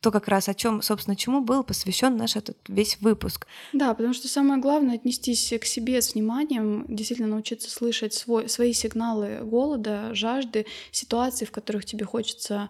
[0.00, 3.46] То как раз о чем, собственно, чему был посвящен наш этот весь выпуск.
[3.72, 8.72] Да, потому что самое главное отнестись к себе с вниманием, действительно научиться слышать свой, свои
[8.72, 12.68] сигналы голода, жажды, ситуации, в которых тебе хочется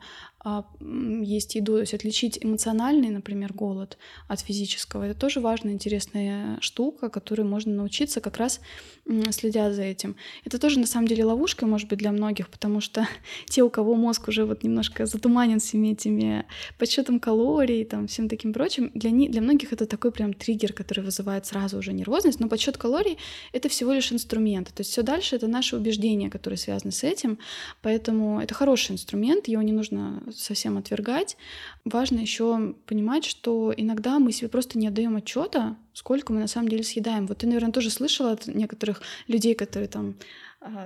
[0.80, 5.04] есть еду, то есть отличить эмоциональный, например, голод от физического.
[5.04, 8.60] Это тоже важная, интересная штука, которой можно научиться как раз
[9.30, 10.16] следя за этим.
[10.44, 13.06] Это тоже на самом деле ловушка, может быть, для многих, потому что
[13.46, 16.44] те, у кого мозг уже вот немножко затуманен всеми этими
[16.76, 21.04] подсчетом калорий, там, всем таким прочим, для, не, для многих это такой прям триггер, который
[21.04, 23.18] вызывает сразу уже нервозность, но подсчет калорий—
[23.52, 24.68] это всего лишь инструмент.
[24.74, 27.38] То есть все дальше— это наши убеждения, которые связаны с этим,
[27.80, 31.36] поэтому это хороший инструмент, его не нужно совсем отвергать.
[31.84, 36.68] Важно еще понимать, что иногда мы себе просто не отдаем отчета, сколько мы на самом
[36.68, 37.26] деле съедаем.
[37.26, 40.16] Вот ты, наверное, тоже слышала от некоторых людей, которые там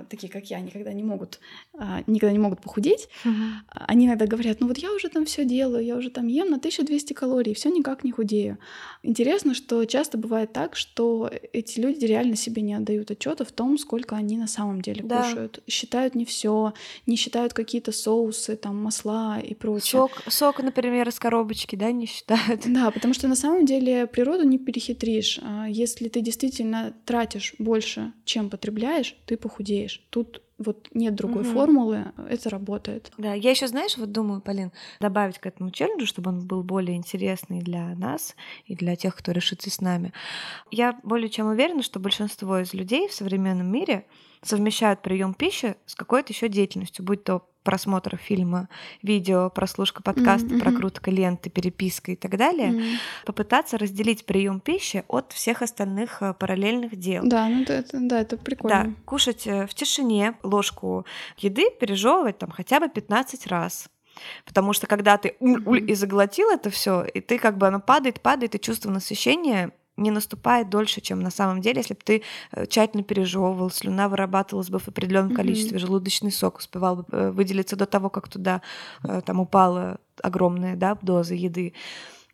[0.09, 1.39] такие как я, никогда не могут,
[1.77, 3.61] а, никогда не могут похудеть, uh-huh.
[3.71, 6.57] они иногда говорят, ну вот я уже там все делаю, я уже там ем на
[6.57, 8.57] 1200 калорий, все никак не худею.
[9.03, 13.77] Интересно, что часто бывает так, что эти люди реально себе не отдают отчета в том,
[13.77, 15.23] сколько они на самом деле да.
[15.23, 16.73] кушают, считают не все,
[17.05, 19.91] не считают какие-то соусы, там масла и прочее.
[19.91, 22.61] Сок, сок, например, из коробочки, да, не считают.
[22.77, 25.39] Да, потому что на самом деле природу не перехитришь.
[25.41, 30.01] А если ты действительно тратишь больше, чем потребляешь, ты похудеешь худеешь.
[30.09, 31.51] Тут вот нет другой угу.
[31.51, 33.11] формулы, это работает.
[33.17, 36.97] Да, я еще, знаешь, вот думаю, Полин, добавить к этому челленджу, чтобы он был более
[36.97, 40.13] интересный для нас и для тех, кто решится с нами.
[40.71, 44.05] Я более чем уверена, что большинство из людей в современном мире
[44.47, 48.69] совмещают прием пищи с какой-то еще деятельностью, будь то просмотр фильма,
[49.03, 50.59] видео, прослушка подкаста, mm-hmm.
[50.61, 52.95] прокрутка ленты, переписка и так далее, mm-hmm.
[53.25, 57.23] попытаться разделить прием пищи от всех остальных э, параллельных дел.
[57.25, 58.83] Да, ну это, да, это прикольно.
[58.85, 61.05] Да, кушать э, в тишине ложку
[61.37, 63.89] еды, пережевывать там хотя бы 15 раз.
[64.45, 68.21] Потому что когда ты уль-уль и заглотил это все, и ты как бы оно падает,
[68.21, 72.65] падает, и чувство насыщения не наступает дольше, чем на самом деле, если бы ты э,
[72.67, 75.35] тщательно пережевывал, слюна вырабатывалась бы в определенном mm-hmm.
[75.35, 78.61] количестве, желудочный сок успевал бы э, выделиться до того, как туда
[79.03, 81.73] э, там упала огромная да, доза еды.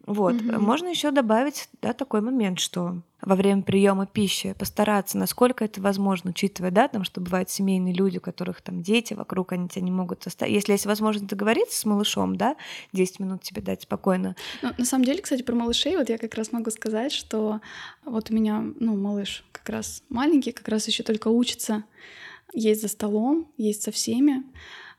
[0.06, 0.36] Вот.
[0.36, 0.60] Mm-hmm.
[0.60, 6.32] Можно еще добавить да, такой момент, что во время приема пищи постараться, насколько это возможно,
[6.32, 9.92] учитывая, да, там, что бывают семейные люди, у которых там дети вокруг, они тебя не
[9.92, 10.54] могут оставить.
[10.54, 12.56] Если есть возможность договориться с малышом, да,
[12.94, 14.36] 10 минут тебе дать спокойно.
[14.62, 17.62] Ну, на самом деле, кстати, про малышей, вот я как раз могу сказать, что
[18.06, 21.84] вот у меня, ну, малыш как раз маленький, как раз еще только учится
[22.54, 24.44] есть за столом, есть со всеми.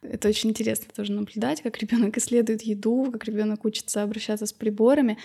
[0.03, 5.17] Это очень интересно тоже наблюдать, как ребенок исследует еду, как ребенок учится обращаться с приборами.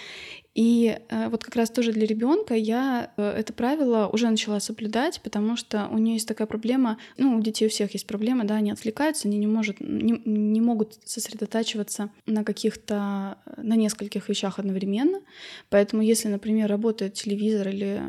[0.59, 5.21] И э, вот как раз тоже для ребенка я э, это правило уже начала соблюдать,
[5.21, 8.55] потому что у нее есть такая проблема, ну, у детей у всех есть проблема, да,
[8.55, 15.21] они отвлекаются, они не, может, не, не могут сосредотачиваться на каких-то, на нескольких вещах одновременно.
[15.69, 18.01] Поэтому если, например, работает телевизор или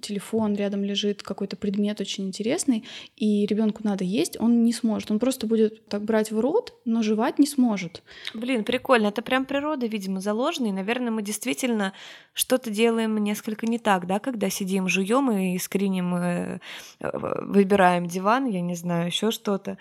[0.00, 2.84] телефон, рядом лежит какой-то предмет очень интересный,
[3.18, 5.10] и ребенку надо есть, он не сможет.
[5.10, 8.02] Он просто будет так брать в рот, но жевать не сможет.
[8.32, 9.08] Блин, прикольно.
[9.08, 10.68] Это прям природа, видимо, заложена.
[10.68, 11.92] И, наверное, мы действительно
[12.32, 16.58] что-то делаем несколько не так, да, когда сидим, жуем и скриним, э,
[17.00, 19.76] выбираем диван, я не знаю, еще что-то.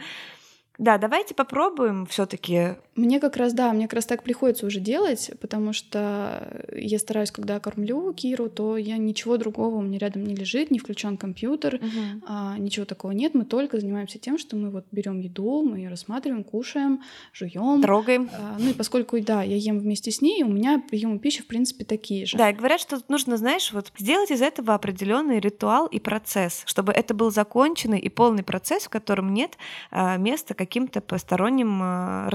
[0.78, 2.76] Да, давайте попробуем все-таки.
[2.97, 7.29] Мне как раз, да, мне как раз так приходится уже делать, потому что я стараюсь,
[7.29, 11.75] когда кормлю Киру, то я ничего другого у меня рядом не лежит, не включен компьютер,
[11.75, 12.23] угу.
[12.27, 13.35] а, ничего такого нет.
[13.35, 18.31] Мы только занимаемся тем, что мы вот берем еду, мы ее рассматриваем, кушаем, жуем, трогаем.
[18.33, 21.47] А, ну и поскольку, да, я ем вместе с ней, у меня приемы пищи в
[21.47, 22.35] принципе такие же.
[22.35, 26.93] Да, и говорят, что нужно, знаешь, вот сделать из этого определенный ритуал и процесс, чтобы
[26.93, 29.55] это был законченный и полный процесс, в котором нет
[29.91, 32.29] а, места каким-то посторонним э,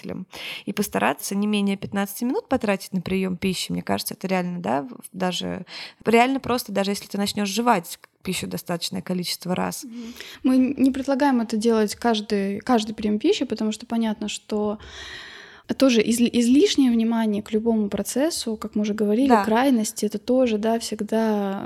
[0.00, 0.26] раздражителем.
[0.66, 4.88] И постараться не менее 15 минут потратить на прием пищи, мне кажется, это реально, да,
[5.12, 5.64] даже
[6.04, 9.86] реально просто, даже если ты начнешь жевать пищу достаточное количество раз.
[10.42, 14.78] Мы не предлагаем это делать каждый, каждый прием пищи, потому что понятно, что
[15.78, 19.44] тоже из, излишнее внимание к любому процессу, как мы уже говорили, да.
[19.44, 21.64] крайности, это тоже, да, всегда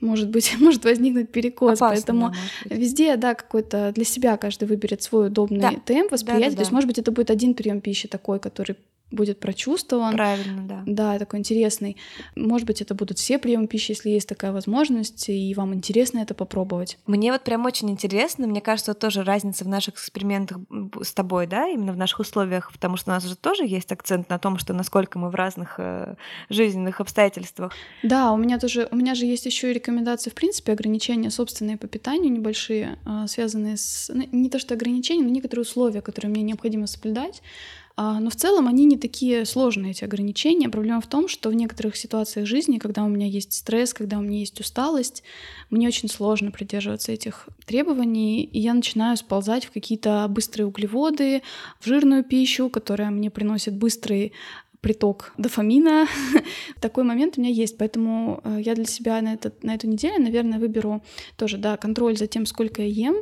[0.00, 1.78] может быть, может возникнуть перекос.
[1.78, 2.34] Опасно, Поэтому
[2.64, 5.72] да, везде, да, какой-то для себя каждый выберет свой удобный да.
[5.84, 6.44] темп восприятия.
[6.46, 6.56] Да, да.
[6.56, 8.76] То есть, может быть, это будет один прием пищи такой, который
[9.10, 10.14] будет прочувствован.
[10.14, 10.82] Правильно, да.
[10.86, 11.96] Да, такой интересный.
[12.36, 16.34] Может быть, это будут все приемы пищи, если есть такая возможность, и вам интересно это
[16.34, 16.98] попробовать.
[17.06, 18.46] Мне вот прям очень интересно.
[18.46, 20.58] Мне кажется, тоже разница в наших экспериментах
[21.02, 24.28] с тобой, да, именно в наших условиях, потому что у нас же тоже есть акцент
[24.28, 26.16] на том, что насколько мы в разных э,
[26.50, 27.72] жизненных обстоятельствах.
[28.02, 31.78] Да, у меня тоже, у меня же есть еще и рекомендации, в принципе, ограничения собственные
[31.78, 36.30] по питанию небольшие, э, связанные с ну, не то что ограничения, но некоторые условия, которые
[36.30, 37.42] мне необходимо соблюдать
[37.87, 40.68] а, но в целом они не такие сложные, эти ограничения.
[40.68, 44.22] Проблема в том, что в некоторых ситуациях жизни, когда у меня есть стресс, когда у
[44.22, 45.24] меня есть усталость,
[45.70, 51.42] мне очень сложно придерживаться этих требований, и я начинаю сползать в какие-то быстрые углеводы,
[51.80, 54.32] в жирную пищу, которая мне приносит быстрый
[54.80, 56.06] приток дофамина.
[56.80, 60.22] Такой момент у меня есть, поэтому э, я для себя на, этот, на эту неделю,
[60.22, 61.02] наверное, выберу
[61.36, 63.16] тоже, да, контроль за тем, сколько я ем.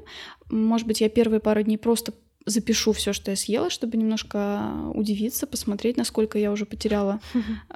[0.50, 2.12] Может быть, я первые пару дней просто
[2.46, 4.62] запишу все, что я съела, чтобы немножко
[4.94, 7.20] удивиться, посмотреть, насколько я уже потеряла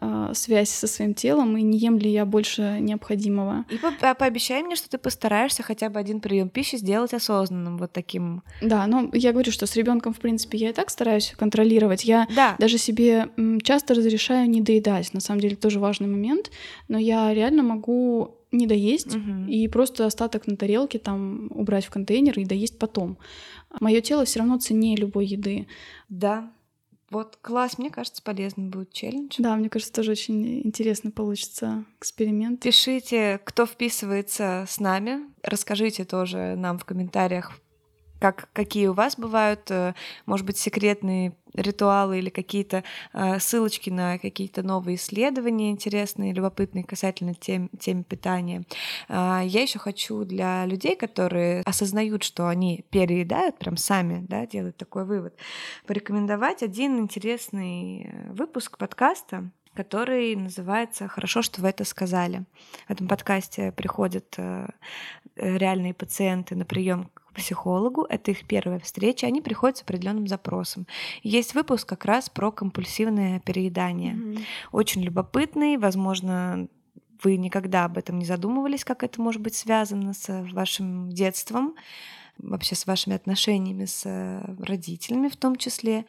[0.00, 3.64] э, связь со своим телом и не ем ли я больше необходимого.
[3.68, 7.78] И по а пообещай мне, что ты постараешься хотя бы один прием пищи сделать осознанным,
[7.78, 8.42] вот таким.
[8.62, 12.04] Да, но я говорю, что с ребенком, в принципе, я и так стараюсь контролировать.
[12.04, 12.54] Я да.
[12.58, 13.28] даже себе
[13.62, 15.12] часто разрешаю не доедать.
[15.12, 16.50] На самом деле тоже важный момент,
[16.88, 19.46] но я реально могу не доесть угу.
[19.48, 23.18] и просто остаток на тарелке там убрать в контейнер и доесть потом.
[23.80, 25.66] Мое тело все равно ценнее любой еды.
[26.08, 26.52] Да.
[27.10, 29.34] Вот класс, мне кажется, полезный будет челлендж.
[29.38, 32.60] Да, мне кажется, тоже очень интересно получится эксперимент.
[32.60, 35.20] Пишите, кто вписывается с нами.
[35.42, 37.58] Расскажите тоже нам в комментариях,
[38.20, 39.94] как, какие у вас бывают, э,
[40.26, 47.34] может быть, секретные ритуалы или какие-то э, ссылочки на какие-то новые исследования интересные, любопытные касательно
[47.34, 48.64] тем, темы питания.
[49.08, 54.76] Э, я еще хочу для людей, которые осознают, что они переедают, прям сами, да, делают
[54.76, 55.34] такой вывод,
[55.86, 62.44] порекомендовать один интересный выпуск подкаста, который называется «Хорошо, что вы это сказали».
[62.86, 64.36] В этом подкасте приходят
[65.36, 70.86] реальные пациенты на прием к психологу, это их первая встреча, они приходят с определенным запросом.
[71.22, 74.14] Есть выпуск как раз про компульсивное переедание.
[74.14, 74.42] Mm-hmm.
[74.72, 76.68] Очень любопытный, возможно,
[77.22, 81.74] вы никогда об этом не задумывались, как это может быть связано с вашим детством,
[82.38, 86.06] вообще с вашими отношениями с э, родителями в том числе,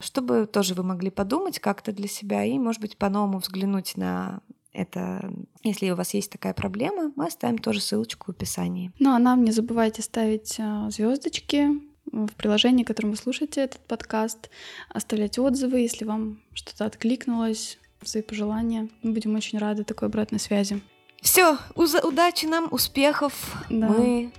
[0.00, 4.40] чтобы тоже вы могли подумать как-то для себя и, может быть, по-новому взглянуть на
[4.72, 8.92] это, если у вас есть такая проблема, мы оставим тоже ссылочку в описании.
[8.98, 11.68] Ну а нам не забывайте ставить а, звездочки
[12.06, 14.50] в приложении, которым вы слушаете этот подкаст,
[14.88, 18.88] оставлять отзывы, если вам что-то откликнулось, свои пожелания.
[19.02, 20.80] Мы будем очень рады такой обратной связи.
[21.20, 23.56] Все, удачи нам, успехов.
[23.70, 23.88] Да.
[23.88, 24.32] Мы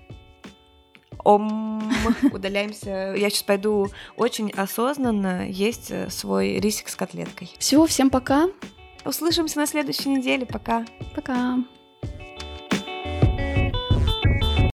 [1.23, 1.89] Ом,
[2.33, 3.13] удаляемся.
[3.15, 7.49] Я сейчас пойду очень осознанно есть э, свой рисик с котлеткой.
[7.59, 8.49] Все, всем пока.
[9.05, 10.45] Услышимся на следующей неделе.
[10.45, 10.85] Пока.
[11.15, 11.59] Пока.